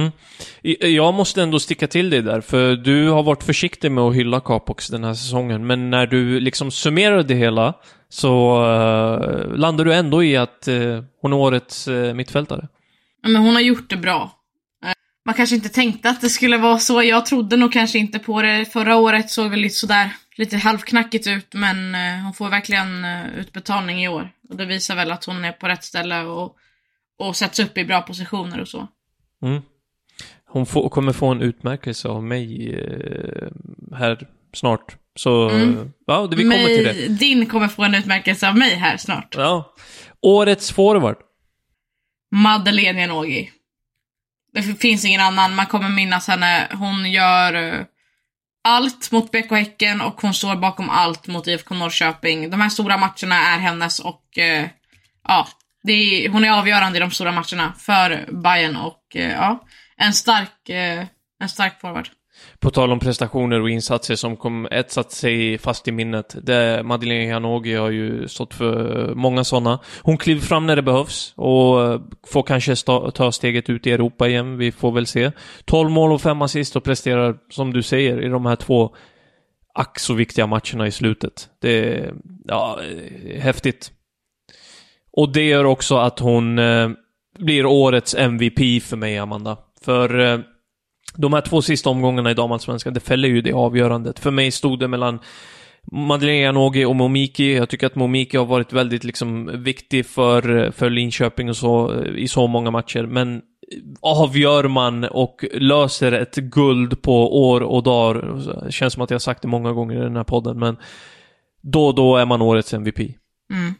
Mm. 0.61 0.95
Jag 0.95 1.13
måste 1.13 1.41
ändå 1.41 1.59
sticka 1.59 1.87
till 1.87 2.09
dig 2.09 2.21
där, 2.21 2.41
för 2.41 2.75
du 2.75 3.09
har 3.09 3.23
varit 3.23 3.43
försiktig 3.43 3.91
med 3.91 4.03
att 4.03 4.15
hylla 4.15 4.39
Capox 4.39 4.87
den 4.87 5.03
här 5.03 5.13
säsongen, 5.13 5.67
men 5.67 5.89
när 5.89 6.07
du 6.07 6.39
liksom 6.39 6.71
summerar 6.71 7.23
det 7.23 7.35
hela 7.35 7.73
så 8.09 8.61
uh, 8.65 9.55
landar 9.57 9.85
du 9.85 9.93
ändå 9.93 10.23
i 10.23 10.37
att 10.37 10.67
uh, 10.67 11.03
hon 11.21 11.33
är 11.33 11.37
årets 11.37 11.87
uh, 11.87 12.13
mittfältare. 12.13 12.67
Men 13.23 13.35
hon 13.35 13.53
har 13.53 13.61
gjort 13.61 13.89
det 13.89 13.97
bra. 13.97 14.31
Man 15.25 15.35
kanske 15.35 15.55
inte 15.55 15.69
tänkte 15.69 16.09
att 16.09 16.21
det 16.21 16.29
skulle 16.29 16.57
vara 16.57 16.79
så. 16.79 17.03
Jag 17.03 17.25
trodde 17.25 17.57
nog 17.57 17.73
kanske 17.73 17.99
inte 17.99 18.19
på 18.19 18.41
det. 18.41 18.65
Förra 18.65 18.95
året 18.95 19.29
såg 19.29 19.49
väl 19.49 19.59
lite 19.59 19.75
sådär, 19.75 20.09
lite 20.35 20.57
halvknackigt 20.57 21.27
ut, 21.27 21.53
men 21.53 21.95
hon 22.23 22.33
får 22.33 22.49
verkligen 22.49 23.05
utbetalning 23.37 24.03
i 24.03 24.07
år. 24.07 24.29
Och 24.49 24.55
det 24.57 24.65
visar 24.65 24.95
väl 24.95 25.11
att 25.11 25.25
hon 25.25 25.45
är 25.45 25.51
på 25.51 25.67
rätt 25.67 25.83
ställe 25.83 26.21
och, 26.21 26.55
och 27.19 27.35
sätts 27.35 27.59
upp 27.59 27.77
i 27.77 27.85
bra 27.85 28.01
positioner 28.01 28.61
och 28.61 28.67
så. 28.67 28.87
Mm. 29.43 29.61
Hon 30.45 30.65
får, 30.65 30.89
kommer 30.89 31.13
få 31.13 31.27
en 31.27 31.41
utmärkelse 31.41 32.07
av 32.07 32.23
mig 32.23 32.75
här 33.95 34.27
snart. 34.53 34.97
Så, 35.15 35.49
mm. 35.49 35.91
ja, 36.07 36.27
vi 36.27 36.43
kommer 36.43 36.65
till 36.65 36.83
det. 36.83 37.07
Din 37.07 37.45
kommer 37.45 37.67
få 37.67 37.83
en 37.83 37.95
utmärkelse 37.95 38.49
av 38.49 38.57
mig 38.57 38.75
här 38.75 38.97
snart. 38.97 39.35
Ja. 39.37 39.73
Årets 40.21 40.71
forward. 40.71 41.17
Madeleine 42.31 43.01
Janogy. 43.01 43.49
Det 44.53 44.63
finns 44.63 45.05
ingen 45.05 45.21
annan. 45.21 45.55
Man 45.55 45.65
kommer 45.65 45.89
minnas 45.89 46.27
henne. 46.27 46.67
Hon 46.71 47.11
gör 47.11 47.53
eh, 47.53 47.85
allt 48.63 49.11
mot 49.11 49.31
BK 49.31 49.51
Häcken 49.51 50.01
och 50.01 50.21
hon 50.21 50.33
står 50.33 50.55
bakom 50.55 50.89
allt 50.89 51.27
mot 51.27 51.47
IFK 51.47 51.75
Norrköping. 51.75 52.49
De 52.49 52.61
här 52.61 52.69
stora 52.69 52.97
matcherna 52.97 53.35
är 53.35 53.59
hennes 53.59 53.99
och 53.99 54.37
eh, 54.37 54.67
ja, 55.27 55.47
är, 55.87 56.29
hon 56.29 56.43
är 56.43 56.51
avgörande 56.51 56.97
i 56.97 57.01
de 57.01 57.11
stora 57.11 57.31
matcherna 57.31 57.73
för 57.77 58.25
Bayern 58.31 58.75
och 58.75 59.15
eh, 59.15 59.31
ja, 59.31 59.67
en 59.97 60.13
stark, 60.13 60.69
eh, 60.69 61.05
en 61.39 61.49
stark 61.49 61.81
forward. 61.81 62.09
På 62.63 62.69
tal 62.69 62.91
om 62.91 62.99
prestationer 62.99 63.61
och 63.61 63.69
insatser 63.69 64.15
som 64.15 64.37
kom 64.37 64.67
etsat 64.71 65.11
sig 65.11 65.57
fast 65.57 65.87
i 65.87 65.91
minnet. 65.91 66.35
Det, 66.41 66.83
Madeleine 66.83 67.25
Janogy 67.25 67.75
har 67.75 67.89
ju 67.89 68.27
stått 68.27 68.53
för 68.53 69.15
många 69.15 69.43
sådana. 69.43 69.79
Hon 70.01 70.17
kliver 70.17 70.41
fram 70.41 70.67
när 70.67 70.75
det 70.75 70.81
behövs 70.81 71.33
och 71.35 72.01
får 72.27 72.43
kanske 72.43 72.75
ta 73.13 73.31
steget 73.31 73.69
ut 73.69 73.87
i 73.87 73.91
Europa 73.91 74.27
igen. 74.27 74.57
Vi 74.57 74.71
får 74.71 74.91
väl 74.91 75.07
se. 75.07 75.31
12 75.65 75.91
mål 75.91 76.11
och 76.11 76.21
5 76.21 76.41
assist 76.41 76.75
och 76.75 76.83
presterar, 76.83 77.35
som 77.49 77.73
du 77.73 77.81
säger, 77.81 78.21
i 78.21 78.27
de 78.27 78.45
här 78.45 78.55
två 78.55 78.95
ack 79.73 79.99
så 79.99 80.13
viktiga 80.13 80.47
matcherna 80.47 80.87
i 80.87 80.91
slutet. 80.91 81.49
Det 81.61 81.69
är, 81.69 82.13
ja, 82.45 82.79
häftigt. 83.39 83.91
Och 85.11 85.33
det 85.33 85.43
gör 85.43 85.63
också 85.63 85.97
att 85.97 86.19
hon 86.19 86.59
eh, 86.59 86.89
blir 87.39 87.65
årets 87.65 88.15
MVP 88.15 88.83
för 88.83 88.97
mig, 88.97 89.17
Amanda. 89.17 89.57
För 89.81 90.19
eh, 90.19 90.39
de 91.15 91.33
här 91.33 91.41
två 91.41 91.61
sista 91.61 91.89
omgångarna 91.89 92.31
i 92.31 92.33
damallsvenskan, 92.33 92.93
det 92.93 92.99
fäller 92.99 93.29
ju 93.29 93.41
det 93.41 93.53
avgörandet. 93.53 94.19
För 94.19 94.31
mig 94.31 94.51
stod 94.51 94.79
det 94.79 94.87
mellan 94.87 95.19
Madeleine 95.91 96.41
Janogy 96.41 96.85
och 96.85 96.95
Momiki. 96.95 97.55
Jag 97.55 97.69
tycker 97.69 97.87
att 97.87 97.95
Momiki 97.95 98.37
har 98.37 98.45
varit 98.45 98.73
väldigt 98.73 99.03
liksom 99.03 99.63
viktig 99.63 100.05
för, 100.05 100.71
för 100.71 100.89
Linköping 100.89 101.49
och 101.49 101.57
så 101.57 102.03
i 102.05 102.27
så 102.27 102.47
många 102.47 102.71
matcher. 102.71 103.03
Men 103.03 103.41
avgör 104.01 104.67
man 104.67 105.03
och 105.03 105.45
löser 105.53 106.11
ett 106.11 106.35
guld 106.35 107.01
på 107.01 107.47
år 107.49 107.61
och 107.61 107.83
dagar, 107.83 108.65
det 108.65 108.71
känns 108.71 108.93
som 108.93 109.03
att 109.03 109.09
jag 109.09 109.15
har 109.15 109.19
sagt 109.19 109.41
det 109.41 109.47
många 109.47 109.71
gånger 109.71 109.95
i 109.95 110.03
den 110.03 110.15
här 110.15 110.23
podden, 110.23 110.59
men 110.59 110.77
då 111.61 111.87
och 111.87 111.95
då 111.95 112.17
är 112.17 112.25
man 112.25 112.41
årets 112.41 112.73
MVP. 112.73 112.99
Mm. 112.99 113.73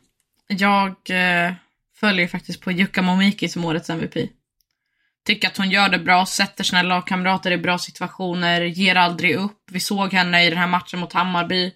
Jag 0.47 0.89
eh, 0.89 1.53
följer 1.99 2.27
faktiskt 2.27 2.61
på 2.61 2.71
Jukka 2.71 3.01
Momiki 3.01 3.47
som 3.47 3.65
årets 3.65 3.89
MVP. 3.89 4.29
Tycker 5.25 5.47
att 5.47 5.57
hon 5.57 5.69
gör 5.69 5.89
det 5.89 5.99
bra, 5.99 6.25
sätter 6.25 6.63
sina 6.63 6.81
lagkamrater 6.81 7.51
i 7.51 7.57
bra 7.57 7.77
situationer, 7.77 8.61
ger 8.61 8.95
aldrig 8.95 9.35
upp. 9.35 9.61
Vi 9.71 9.79
såg 9.79 10.13
henne 10.13 10.45
i 10.45 10.49
den 10.49 10.59
här 10.59 10.67
matchen 10.67 10.99
mot 10.99 11.13
Hammarby 11.13 11.73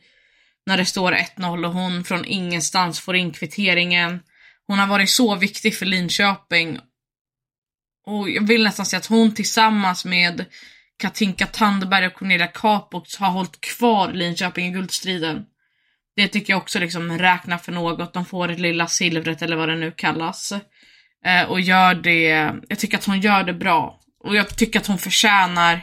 när 0.66 0.78
det 0.78 0.86
står 0.86 1.12
1-0 1.12 1.66
och 1.66 1.74
hon 1.74 2.04
från 2.04 2.26
ingenstans 2.26 3.00
får 3.00 3.16
in 3.16 3.32
kvitteringen. 3.32 4.20
Hon 4.68 4.80
har 4.80 4.88
varit 4.88 5.10
så 5.10 5.36
viktig 5.36 5.76
för 5.78 5.86
Linköping. 5.86 6.80
Och 8.06 8.30
jag 8.30 8.48
vill 8.48 8.64
nästan 8.64 8.86
säga 8.86 8.98
att 8.98 9.06
hon 9.06 9.36
tillsammans 9.36 10.06
med 10.06 10.46
Katinka 11.00 11.48
Tandberg 11.48 12.08
och 12.08 12.14
Cornelia 12.14 12.48
Capox 12.48 13.16
har 13.16 13.30
hållit 13.30 13.62
kvar 13.62 14.14
Linköping 14.14 14.66
i 14.66 14.72
guldstriden. 14.72 15.46
Det 16.16 16.28
tycker 16.28 16.54
jag 16.54 16.62
också 16.62 16.80
liksom 16.80 17.18
räknar 17.18 17.58
för 17.58 17.72
något. 17.72 18.14
De 18.14 18.26
får 18.26 18.48
det 18.48 18.58
lilla 18.58 18.88
silvret 18.88 19.42
eller 19.42 19.56
vad 19.56 19.70
det 19.70 19.76
nu 19.76 19.92
kallas. 19.92 20.54
Eh, 21.26 21.44
och 21.44 21.62
gör 21.62 21.96
det, 21.96 22.52
jag 22.68 22.80
tycker 22.80 22.98
att 22.98 23.06
hon 23.06 23.22
gör 23.22 23.44
det 23.44 23.54
bra. 23.54 24.00
Och 24.24 24.36
jag 24.36 24.58
tycker 24.58 24.80
att 24.80 24.88
hon 24.88 24.98
förtjänar 24.98 25.82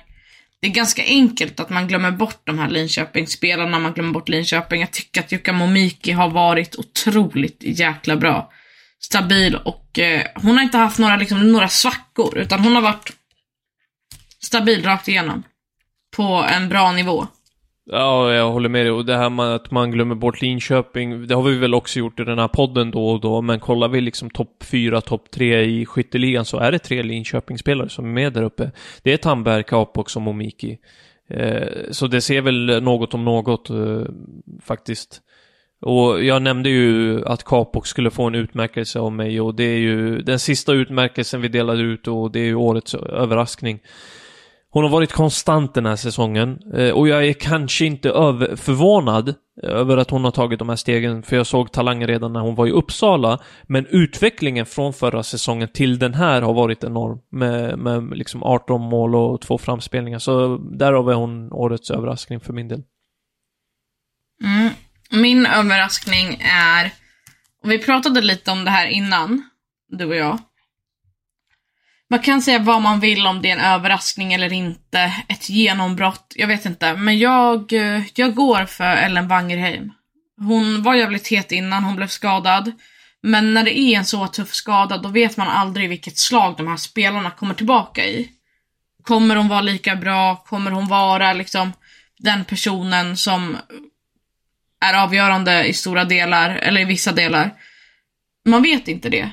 det 0.65 0.69
är 0.69 0.73
ganska 0.73 1.05
enkelt 1.05 1.61
att 1.61 1.71
man 1.71 1.89
glömmer 1.89 2.11
bort 2.11 2.41
de 2.45 2.59
här 2.59 2.71
Linköpingsspelarna, 2.71 3.79
man 3.79 3.93
glömmer 3.93 4.13
bort 4.13 4.29
Linköping. 4.29 4.81
Jag 4.81 4.91
tycker 4.91 5.21
att 5.21 5.33
Jukka 5.33 5.53
Momiki 5.53 6.13
har 6.13 6.31
varit 6.31 6.77
otroligt 6.77 7.57
jäkla 7.61 8.17
bra. 8.17 8.53
Stabil 9.01 9.57
och 9.57 9.99
eh, 9.99 10.23
hon 10.35 10.57
har 10.57 10.63
inte 10.63 10.79
haft 10.79 10.99
några, 10.99 11.17
liksom, 11.17 11.53
några 11.53 11.69
svackor, 11.69 12.39
utan 12.39 12.61
hon 12.61 12.75
har 12.75 12.83
varit 12.83 13.13
stabil 14.43 14.85
rakt 14.85 15.09
igenom. 15.09 15.43
På 16.17 16.47
en 16.51 16.69
bra 16.69 16.93
nivå. 16.93 17.27
Ja, 17.87 18.33
jag 18.33 18.51
håller 18.51 18.69
med 18.69 18.85
dig. 18.87 18.93
Och 18.93 19.05
det 19.05 19.17
här 19.17 19.31
med 19.31 19.55
att 19.55 19.71
man 19.71 19.91
glömmer 19.91 20.15
bort 20.15 20.43
Linköping, 20.43 21.27
det 21.27 21.35
har 21.35 21.43
vi 21.43 21.59
väl 21.59 21.75
också 21.75 21.99
gjort 21.99 22.21
i 22.21 22.25
den 22.25 22.39
här 22.39 22.49
podden 22.49 22.91
då 22.91 23.09
och 23.09 23.21
då, 23.21 23.43
men 23.43 23.61
kollar 23.61 23.89
vi 23.89 24.01
liksom 24.01 24.31
topp 24.31 24.65
fyra, 24.71 25.01
topp 25.01 25.31
tre 25.31 25.63
i 25.63 25.87
skytteligan 25.87 26.45
så 26.45 26.59
är 26.59 26.73
det 26.73 26.79
tre 26.79 27.03
Linköpingsspelare 27.03 27.89
som 27.89 28.05
är 28.05 28.09
med 28.09 28.33
där 28.33 28.43
uppe. 28.43 28.71
Det 29.03 29.13
är 29.13 29.17
Tandberg, 29.17 29.63
Kapox 29.63 30.17
och 30.17 30.23
Momiki. 30.23 30.79
Eh, 31.29 31.69
så 31.91 32.07
det 32.07 32.21
ser 32.21 32.41
väl 32.41 32.83
något 32.83 33.15
om 33.15 33.25
något 33.25 33.71
eh, 33.71 34.03
faktiskt. 34.63 35.21
Och 35.81 36.25
jag 36.25 36.43
nämnde 36.43 36.71
ju 36.71 37.25
att 37.27 37.45
Kapok 37.45 37.87
skulle 37.87 38.11
få 38.11 38.25
en 38.25 38.35
utmärkelse 38.35 38.99
av 39.01 39.13
mig 39.13 39.41
och 39.41 39.55
det 39.55 39.65
är 39.65 39.79
ju 39.79 40.19
den 40.19 40.39
sista 40.39 40.73
utmärkelsen 40.73 41.41
vi 41.41 41.49
delade 41.49 41.83
ut 41.83 42.09
och 42.09 42.33
det 42.33 42.41
är 42.41 42.45
ju 42.45 42.55
årets 42.55 42.95
överraskning. 42.95 43.81
Hon 44.75 44.85
har 44.85 44.91
varit 44.91 45.13
konstant 45.13 45.75
den 45.75 45.87
här 45.87 45.97
säsongen 45.97 46.59
eh, 46.75 46.91
och 46.91 47.09
jag 47.09 47.27
är 47.27 47.33
kanske 47.33 47.85
inte 47.85 48.09
förvånad 48.57 49.29
eh, 49.29 49.35
över 49.71 49.97
att 49.97 50.11
hon 50.11 50.25
har 50.25 50.31
tagit 50.31 50.59
de 50.59 50.69
här 50.69 50.77
stegen, 50.77 51.23
för 51.23 51.37
jag 51.37 51.47
såg 51.47 51.73
talang 51.73 52.07
redan 52.07 52.33
när 52.33 52.41
hon 52.41 52.55
var 52.55 52.67
i 52.67 52.71
Uppsala. 52.71 53.39
Men 53.63 53.87
utvecklingen 53.87 54.67
från 54.67 54.93
förra 54.93 55.23
säsongen 55.23 55.69
till 55.75 55.99
den 55.99 56.15
här 56.15 56.43
har 56.43 56.55
varit 56.55 56.85
enorm 56.85 57.19
med, 57.31 57.79
med 57.79 58.19
liksom 58.19 58.43
18 58.43 58.81
mål 58.81 59.15
och 59.15 59.41
två 59.41 59.59
framspelningar. 59.59 60.19
Så 60.19 60.57
därav 60.57 61.11
är 61.11 61.15
hon 61.15 61.53
årets 61.53 61.91
överraskning 61.91 62.41
för 62.41 62.53
min 62.53 62.69
del. 62.69 62.83
Mm. 64.45 64.71
Min 65.11 65.47
överraskning 65.47 66.41
är, 66.41 66.91
och 67.63 67.71
vi 67.71 67.79
pratade 67.79 68.21
lite 68.21 68.51
om 68.51 68.65
det 68.65 68.71
här 68.71 68.87
innan, 68.87 69.43
du 69.89 70.05
och 70.05 70.17
jag. 70.17 70.39
Man 72.11 72.19
kan 72.19 72.43
säga 72.43 72.59
vad 72.59 72.83
man 72.83 73.01
vill 73.01 73.27
om 73.27 73.43
det 73.43 73.51
är 73.51 73.57
en 73.57 73.65
överraskning 73.65 74.33
eller 74.33 74.53
inte, 74.53 75.13
ett 75.29 75.49
genombrott, 75.49 76.33
jag 76.37 76.47
vet 76.47 76.67
inte. 76.67 76.95
Men 76.97 77.19
jag, 77.19 77.73
eh, 77.73 78.03
jag 78.15 78.35
går 78.35 78.65
för 78.67 78.97
Ellen 78.97 79.29
Wangerheim. 79.29 79.93
Hon 80.39 80.83
var 80.83 80.95
jävligt 80.95 81.29
het 81.29 81.53
innan 81.53 81.85
hon 81.85 81.97
blev 81.97 82.07
skadad. 82.07 82.73
Men 83.23 83.55
när 83.55 83.65
det 83.65 83.79
är 83.79 83.99
en 83.99 84.05
så 84.05 84.27
tuff 84.27 84.55
skada, 84.55 84.99
då 84.99 85.09
vet 85.09 85.37
man 85.37 85.49
aldrig 85.49 85.89
vilket 85.89 86.19
slag 86.19 86.55
de 86.57 86.67
här 86.67 86.77
spelarna 86.77 87.31
kommer 87.31 87.55
tillbaka 87.55 88.07
i. 88.07 88.31
Kommer 89.03 89.37
hon 89.37 89.49
vara 89.49 89.61
lika 89.61 89.97
bra? 89.97 90.37
Kommer 90.37 90.71
hon 90.71 90.87
vara 90.89 91.33
liksom 91.33 91.73
den 92.19 92.45
personen 92.45 93.17
som 93.17 93.57
är 94.81 94.95
avgörande 94.95 95.65
i 95.65 95.73
stora 95.73 96.05
delar, 96.05 96.51
eller 96.51 96.81
i 96.81 96.85
vissa 96.85 97.13
delar? 97.13 97.55
Man 98.45 98.63
vet 98.63 98.89
inte 98.89 99.09
det. 99.09 99.31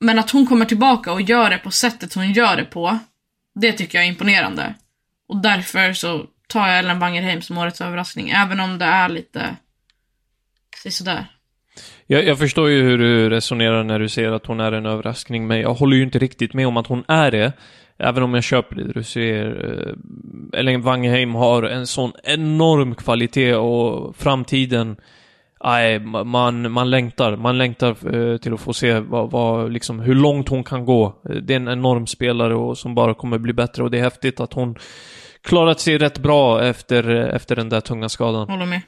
Men 0.00 0.18
att 0.18 0.30
hon 0.30 0.46
kommer 0.46 0.64
tillbaka 0.64 1.12
och 1.12 1.22
gör 1.22 1.50
det 1.50 1.58
på 1.58 1.70
sättet 1.70 2.14
hon 2.14 2.32
gör 2.32 2.56
det 2.56 2.64
på, 2.64 2.98
det 3.54 3.72
tycker 3.72 3.98
jag 3.98 4.04
är 4.04 4.08
imponerande. 4.08 4.74
Och 5.28 5.42
därför 5.42 5.92
så 5.92 6.26
tar 6.48 6.68
jag 6.68 6.78
Ellen 6.78 6.98
Wangerheim 6.98 7.42
som 7.42 7.58
årets 7.58 7.80
överraskning, 7.80 8.30
även 8.30 8.60
om 8.60 8.78
det 8.78 8.84
är 8.84 9.08
lite 9.08 9.56
sådär. 10.90 11.26
Jag, 12.06 12.24
jag 12.24 12.38
förstår 12.38 12.68
ju 12.70 12.82
hur 12.82 12.98
du 12.98 13.30
resonerar 13.30 13.84
när 13.84 13.98
du 13.98 14.08
säger 14.08 14.32
att 14.32 14.46
hon 14.46 14.60
är 14.60 14.72
en 14.72 14.86
överraskning, 14.86 15.46
men 15.46 15.60
jag 15.60 15.74
håller 15.74 15.96
ju 15.96 16.02
inte 16.02 16.18
riktigt 16.18 16.54
med 16.54 16.66
om 16.66 16.76
att 16.76 16.86
hon 16.86 17.04
är 17.08 17.30
det. 17.30 17.52
Även 17.98 18.22
om 18.22 18.34
jag 18.34 18.44
köper 18.44 18.76
det 18.76 18.92
du 18.92 19.02
ser 19.02 19.46
eh, 20.52 20.58
Ellen 20.58 20.82
Wangerheim 20.82 21.34
har 21.34 21.62
en 21.62 21.86
sån 21.86 22.12
enorm 22.24 22.94
kvalitet 22.94 23.54
och 23.54 24.16
framtiden 24.16 24.96
Nej, 25.64 25.98
man, 26.00 26.72
man 26.72 26.90
längtar. 26.90 27.36
Man 27.36 27.58
längtar 27.58 28.14
eh, 28.14 28.36
till 28.36 28.54
att 28.54 28.60
få 28.60 28.72
se 28.72 29.00
vad, 29.00 29.30
vad, 29.30 29.72
liksom, 29.72 30.00
hur 30.00 30.14
långt 30.14 30.48
hon 30.48 30.64
kan 30.64 30.84
gå. 30.84 31.22
Det 31.42 31.52
är 31.54 31.56
en 31.56 31.68
enorm 31.68 32.06
spelare 32.06 32.54
och 32.54 32.78
som 32.78 32.94
bara 32.94 33.14
kommer 33.14 33.38
bli 33.38 33.52
bättre 33.52 33.82
och 33.82 33.90
det 33.90 33.98
är 33.98 34.02
häftigt 34.02 34.40
att 34.40 34.52
hon 34.52 34.76
klarat 35.42 35.80
sig 35.80 35.98
rätt 35.98 36.18
bra 36.18 36.64
efter, 36.64 37.10
efter 37.10 37.56
den 37.56 37.68
där 37.68 37.80
tunga 37.80 38.08
skadan. 38.08 38.48
Håller 38.48 38.66
med. 38.66 38.80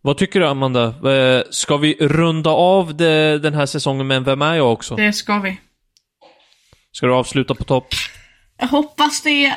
Vad 0.00 0.18
tycker 0.18 0.40
du, 0.40 0.46
Amanda? 0.46 1.12
Eh, 1.12 1.42
ska 1.50 1.76
vi 1.76 1.96
runda 2.00 2.50
av 2.50 2.96
det, 2.96 3.38
den 3.38 3.54
här 3.54 3.66
säsongen 3.66 4.06
med 4.06 4.24
Vem 4.24 4.42
är 4.42 4.54
jag 4.54 4.72
också? 4.72 4.96
Det 4.96 5.12
ska 5.12 5.38
vi. 5.38 5.60
Ska 6.92 7.06
du 7.06 7.14
avsluta 7.14 7.54
på 7.54 7.64
topp? 7.64 7.86
Jag 8.58 8.68
hoppas 8.68 9.22
det. 9.22 9.56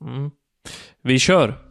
Mm. 0.00 0.30
Vi 1.02 1.18
kör. 1.18 1.65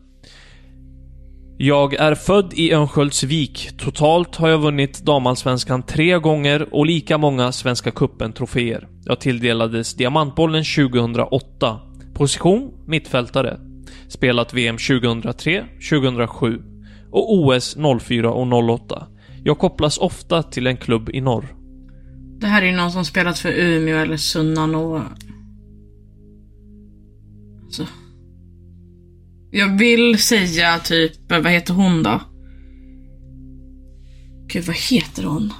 Jag 1.58 1.94
är 1.94 2.16
född 2.16 2.54
i 2.54 2.74
Örnsköldsvik. 2.74 3.70
Totalt 3.78 4.36
har 4.36 4.50
jag 4.50 4.60
vunnit 4.60 5.02
damallsvenskan 5.06 5.84
tre 5.84 6.20
gånger 6.20 6.74
och 6.74 6.86
lika 6.86 7.18
många 7.18 7.52
Svenska 7.52 7.92
Cupen-troféer. 7.92 8.88
Jag 9.06 9.20
tilldelades 9.20 9.94
Diamantbollen 9.94 10.64
2008. 10.64 11.80
Position 12.14 12.72
mittfältare. 12.88 13.60
Spelat 14.08 14.54
VM 14.54 14.78
2003, 14.78 15.66
2007 15.90 16.62
och 17.12 17.34
OS 17.34 17.78
04 18.02 18.32
och 18.32 18.70
08. 18.70 19.08
Jag 19.44 19.60
kopplas 19.60 19.98
ofta 19.98 20.44
till 20.44 20.68
en 20.68 20.78
klubb 20.78 21.10
i 21.10 21.22
norr. 21.22 21.56
Det 22.40 22.48
här 22.48 22.62
är 22.62 22.66
ju 22.66 22.76
någon 22.76 22.92
som 22.92 23.06
spelat 23.06 23.40
för 23.40 23.50
Umeå 23.50 23.98
eller 23.98 24.18
Sunnanå. 24.18 25.02
Alltså. 27.66 27.88
Jag 29.58 29.78
vill 29.78 30.18
säga 30.20 30.80
typ, 30.80 31.12
vad 31.30 31.48
heter 31.48 31.74
hon 31.74 32.04
då? 32.04 32.22
Gud, 34.48 34.64
vad 34.64 34.76
heter 34.76 35.24
hon? 35.24 35.54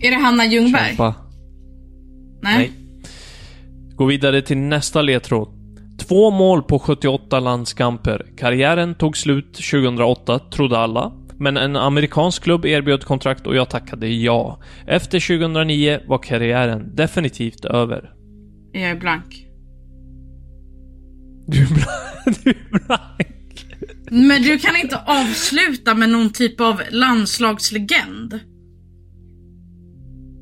Är 0.00 0.10
det 0.10 0.16
Hanna 0.16 0.46
Ljungberg? 0.46 0.88
Kämpa. 0.88 1.14
Nej. 2.42 2.58
Nej. 2.58 2.72
Gå 3.94 4.04
vidare 4.04 4.42
till 4.42 4.58
nästa 4.58 5.02
ledtråd. 5.02 5.48
Två 5.98 6.30
mål 6.30 6.62
på 6.62 6.78
78 6.78 7.40
landskamper. 7.40 8.26
Karriären 8.36 8.94
tog 8.94 9.16
slut 9.16 9.54
2008, 9.54 10.38
trodde 10.38 10.78
alla. 10.78 11.12
Men 11.38 11.56
en 11.56 11.76
amerikansk 11.76 12.42
klubb 12.42 12.64
erbjöd 12.64 13.04
kontrakt 13.04 13.46
och 13.46 13.56
jag 13.56 13.70
tackade 13.70 14.08
ja. 14.08 14.60
Efter 14.86 15.38
2009 15.38 16.00
var 16.06 16.18
karriären 16.18 16.96
definitivt 16.96 17.64
över. 17.64 18.10
Jag 18.72 18.82
är 18.82 18.96
blank. 18.96 19.47
Du 21.50 21.62
är, 21.62 21.66
blank. 21.66 22.38
du 22.44 22.50
är 22.50 22.86
blank. 22.86 23.66
Men 24.10 24.42
du 24.42 24.58
kan 24.58 24.76
inte 24.76 24.98
avsluta 25.06 25.94
med 25.94 26.08
någon 26.08 26.32
typ 26.32 26.60
av 26.60 26.82
landslagslegend? 26.90 28.40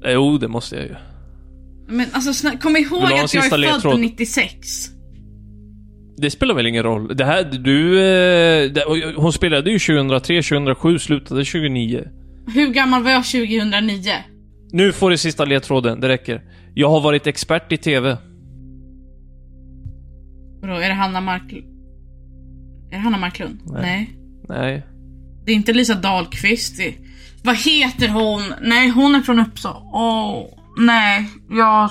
Jo, 0.04 0.38
det 0.38 0.48
måste 0.48 0.76
jag 0.76 0.84
ju. 0.84 0.94
Men 1.88 2.06
alltså 2.12 2.50
kom 2.58 2.76
ihåg 2.76 3.02
att 3.02 3.34
jag 3.34 3.52
är 3.52 3.58
ledtråd? 3.58 3.82
född 3.82 4.00
96. 4.00 4.90
Det 6.16 6.30
spelar 6.30 6.54
väl 6.54 6.66
ingen 6.66 6.82
roll. 6.82 7.16
Det 7.16 7.24
här, 7.24 7.44
du... 7.44 7.98
Eh, 7.98 8.70
det, 8.72 9.14
hon 9.16 9.32
spelade 9.32 9.70
ju 9.70 9.78
2003, 9.78 10.42
2007, 10.42 10.98
slutade 10.98 11.44
2009. 11.44 12.04
Hur 12.54 12.70
gammal 12.70 13.02
var 13.02 13.10
jag 13.10 13.24
2009? 13.24 14.12
Nu 14.72 14.92
får 14.92 15.10
du 15.10 15.16
sista 15.16 15.44
ledtråden, 15.44 16.00
det 16.00 16.08
räcker. 16.08 16.42
Jag 16.74 16.90
har 16.90 17.00
varit 17.00 17.26
expert 17.26 17.72
i 17.72 17.76
TV. 17.76 18.16
Vadå, 20.66 20.80
är 20.80 20.88
det 20.88 20.94
Hanna 20.94 21.20
Marklund? 21.20 21.64
Är 22.90 22.96
det 22.96 23.02
Hanna 23.02 23.18
Marklund? 23.18 23.60
Nej. 23.64 23.82
Nej. 23.82 24.16
Nej. 24.48 24.86
Det 25.44 25.52
är 25.52 25.56
inte 25.56 25.72
Lisa 25.72 25.94
Dahlqvist. 25.94 26.76
Det... 26.76 26.94
Vad 27.44 27.56
heter 27.56 28.08
hon? 28.08 28.54
Nej, 28.60 28.88
hon 28.88 29.14
är 29.14 29.20
från 29.20 29.38
Uppsala. 29.38 29.78
Oh, 29.78 30.46
nej. 30.78 31.30
Jag, 31.50 31.90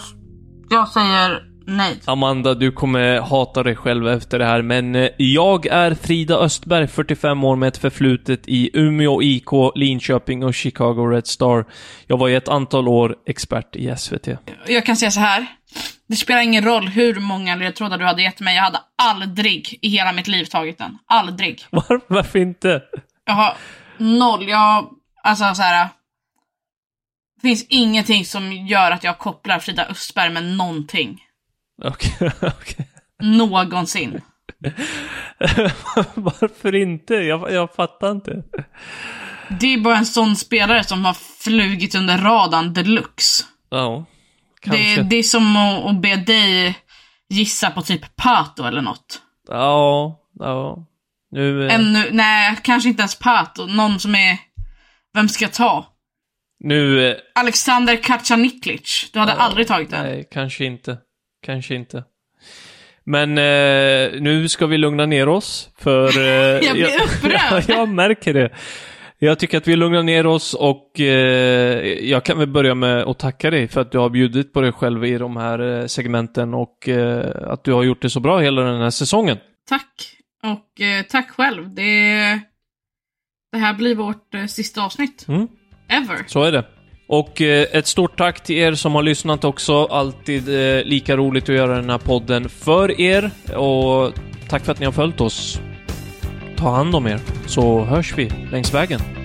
jag 0.69 0.88
säger 0.88 1.43
nej. 1.67 1.95
Amanda, 2.05 2.53
du 2.53 2.71
kommer 2.71 3.19
hata 3.19 3.63
dig 3.63 3.75
själv 3.75 4.07
efter 4.07 4.39
det 4.39 4.45
här, 4.45 4.61
men 4.61 4.95
eh, 4.95 5.09
jag 5.17 5.65
är 5.65 5.93
Frida 5.93 6.35
Östberg, 6.35 6.88
45 6.88 7.43
år 7.43 7.55
med 7.55 7.67
ett 7.67 7.77
förflutet 7.77 8.41
i 8.47 8.69
Umeå 8.73 9.21
IK, 9.23 9.49
Linköping 9.75 10.43
och 10.43 10.53
Chicago 10.53 11.11
Red 11.11 11.27
Star. 11.27 11.65
Jag 12.07 12.17
var 12.17 12.29
i 12.29 12.35
ett 12.35 12.47
antal 12.47 12.88
år 12.88 13.15
expert 13.25 13.75
i 13.75 13.93
SVT. 13.97 14.27
Jag 14.67 14.85
kan 14.85 14.95
säga 14.95 15.11
så 15.11 15.19
här. 15.19 15.47
Det 16.07 16.15
spelar 16.15 16.41
ingen 16.41 16.65
roll 16.65 16.88
hur 16.88 17.19
många 17.19 17.55
ledtrådar 17.55 17.97
du 17.97 18.05
hade 18.05 18.21
gett 18.21 18.39
mig. 18.39 18.55
Jag 18.55 18.63
hade 18.63 18.79
aldrig 18.95 19.79
i 19.81 19.89
hela 19.89 20.11
mitt 20.11 20.27
liv 20.27 20.45
tagit 20.45 20.77
den. 20.77 20.97
Aldrig. 21.05 21.65
Var, 21.69 22.01
varför 22.07 22.39
inte? 22.39 22.83
Jag 23.25 23.33
har 23.33 23.53
noll. 23.97 24.49
Jag, 24.49 24.89
alltså 25.23 25.55
så 25.55 25.61
här. 25.61 25.89
Det 27.35 27.41
finns 27.41 27.65
ingenting 27.69 28.25
som 28.25 28.51
gör 28.51 28.91
att 28.91 29.03
jag 29.03 29.17
kopplar 29.17 29.59
Frida 29.59 29.85
Östberg 29.85 30.33
med 30.33 30.43
någonting. 30.43 31.21
Okej, 31.83 32.31
okej. 32.41 32.88
Någonsin. 33.21 34.21
Varför 36.13 36.75
inte? 36.75 37.13
Jag, 37.13 37.51
jag 37.51 37.75
fattar 37.75 38.11
inte. 38.11 38.43
Det 39.59 39.73
är 39.73 39.77
bara 39.77 39.97
en 39.97 40.05
sån 40.05 40.35
spelare 40.35 40.83
som 40.83 41.05
har 41.05 41.13
flugit 41.13 41.95
under 41.95 42.17
radarn 42.17 42.73
deluxe. 42.73 43.43
Ja, 43.69 44.05
kanske. 44.65 44.95
Det, 44.95 45.04
det 45.10 45.15
är 45.15 45.23
som 45.23 45.58
att, 45.58 45.86
att 45.86 46.01
be 46.01 46.15
dig 46.15 46.75
gissa 47.30 47.71
på 47.71 47.82
typ 47.82 48.15
Pato 48.15 48.63
eller 48.63 48.82
något. 48.82 49.21
Ja, 49.47 50.19
ja. 50.39 50.88
Nu, 51.32 51.67
eh, 51.67 51.75
Ännu, 51.75 52.10
nej, 52.12 52.58
kanske 52.63 52.89
inte 52.89 53.01
ens 53.01 53.19
Pato. 53.19 53.65
Någon 53.65 53.99
som 53.99 54.15
är... 54.15 54.38
Vem 55.13 55.30
ska 55.30 55.45
jag 55.45 55.54
ta? 55.54 55.86
nu... 56.60 57.10
eh, 57.10 57.15
Alexander 57.36 57.95
Kacaniklic. 57.95 59.10
Du 59.13 59.19
hade 59.19 59.32
ja, 59.32 59.38
aldrig 59.38 59.67
tagit 59.67 59.89
den. 59.89 60.06
Nej, 60.06 60.28
kanske 60.32 60.65
inte. 60.65 60.97
Kanske 61.45 61.75
inte. 61.75 62.04
Men 63.04 63.38
eh, 63.38 64.21
nu 64.21 64.49
ska 64.49 64.65
vi 64.65 64.78
lugna 64.78 65.06
ner 65.06 65.28
oss, 65.28 65.69
för... 65.78 66.19
Eh, 66.19 66.25
Jag 66.65 66.73
blir 66.73 66.86
upprörd. 67.04 67.63
ja, 67.67 67.75
jag 67.75 67.89
märker 67.89 68.34
det. 68.34 68.49
Jag 69.25 69.39
tycker 69.39 69.57
att 69.57 69.67
vi 69.67 69.75
lugnar 69.75 70.03
ner 70.03 70.27
oss 70.27 70.53
och 70.53 70.99
eh, 70.99 71.88
jag 71.88 72.23
kan 72.23 72.38
väl 72.38 72.47
börja 72.47 72.75
med 72.75 73.03
att 73.03 73.19
tacka 73.19 73.49
dig 73.49 73.67
för 73.67 73.81
att 73.81 73.91
du 73.91 73.97
har 73.97 74.09
bjudit 74.09 74.53
på 74.53 74.61
dig 74.61 74.71
själv 74.71 75.05
i 75.05 75.17
de 75.17 75.38
här 75.38 75.79
eh, 75.81 75.85
segmenten 75.85 76.53
och 76.53 76.89
eh, 76.89 77.51
att 77.51 77.63
du 77.63 77.73
har 77.73 77.83
gjort 77.83 78.01
det 78.01 78.09
så 78.09 78.19
bra 78.19 78.39
hela 78.39 78.61
den 78.61 78.81
här 78.81 78.89
säsongen. 78.89 79.38
Tack. 79.69 79.91
Och 80.43 80.81
eh, 80.81 81.03
tack 81.09 81.29
själv. 81.29 81.75
Det, 81.75 82.39
det 83.51 83.57
här 83.57 83.73
blir 83.73 83.95
vårt 83.95 84.35
sista 84.47 84.85
avsnitt. 84.85 85.25
Mm. 85.27 85.47
Ever. 85.89 86.23
Så 86.27 86.43
är 86.43 86.51
det. 86.51 86.65
Och 87.07 87.41
ett 87.41 87.88
stort 87.88 88.17
tack 88.17 88.43
till 88.43 88.55
er 88.55 88.73
som 88.73 88.95
har 88.95 89.03
lyssnat 89.03 89.43
också. 89.43 89.85
Alltid 89.85 90.47
lika 90.88 91.17
roligt 91.17 91.49
att 91.49 91.55
göra 91.55 91.75
den 91.75 91.89
här 91.89 91.97
podden 91.97 92.49
för 92.49 93.01
er. 93.01 93.31
Och 93.55 94.13
tack 94.49 94.65
för 94.65 94.71
att 94.71 94.79
ni 94.79 94.85
har 94.85 94.93
följt 94.93 95.21
oss. 95.21 95.61
Ta 96.57 96.75
hand 96.75 96.95
om 96.95 97.07
er, 97.07 97.19
så 97.47 97.83
hörs 97.83 98.17
vi 98.17 98.31
längs 98.51 98.73
vägen. 98.73 99.24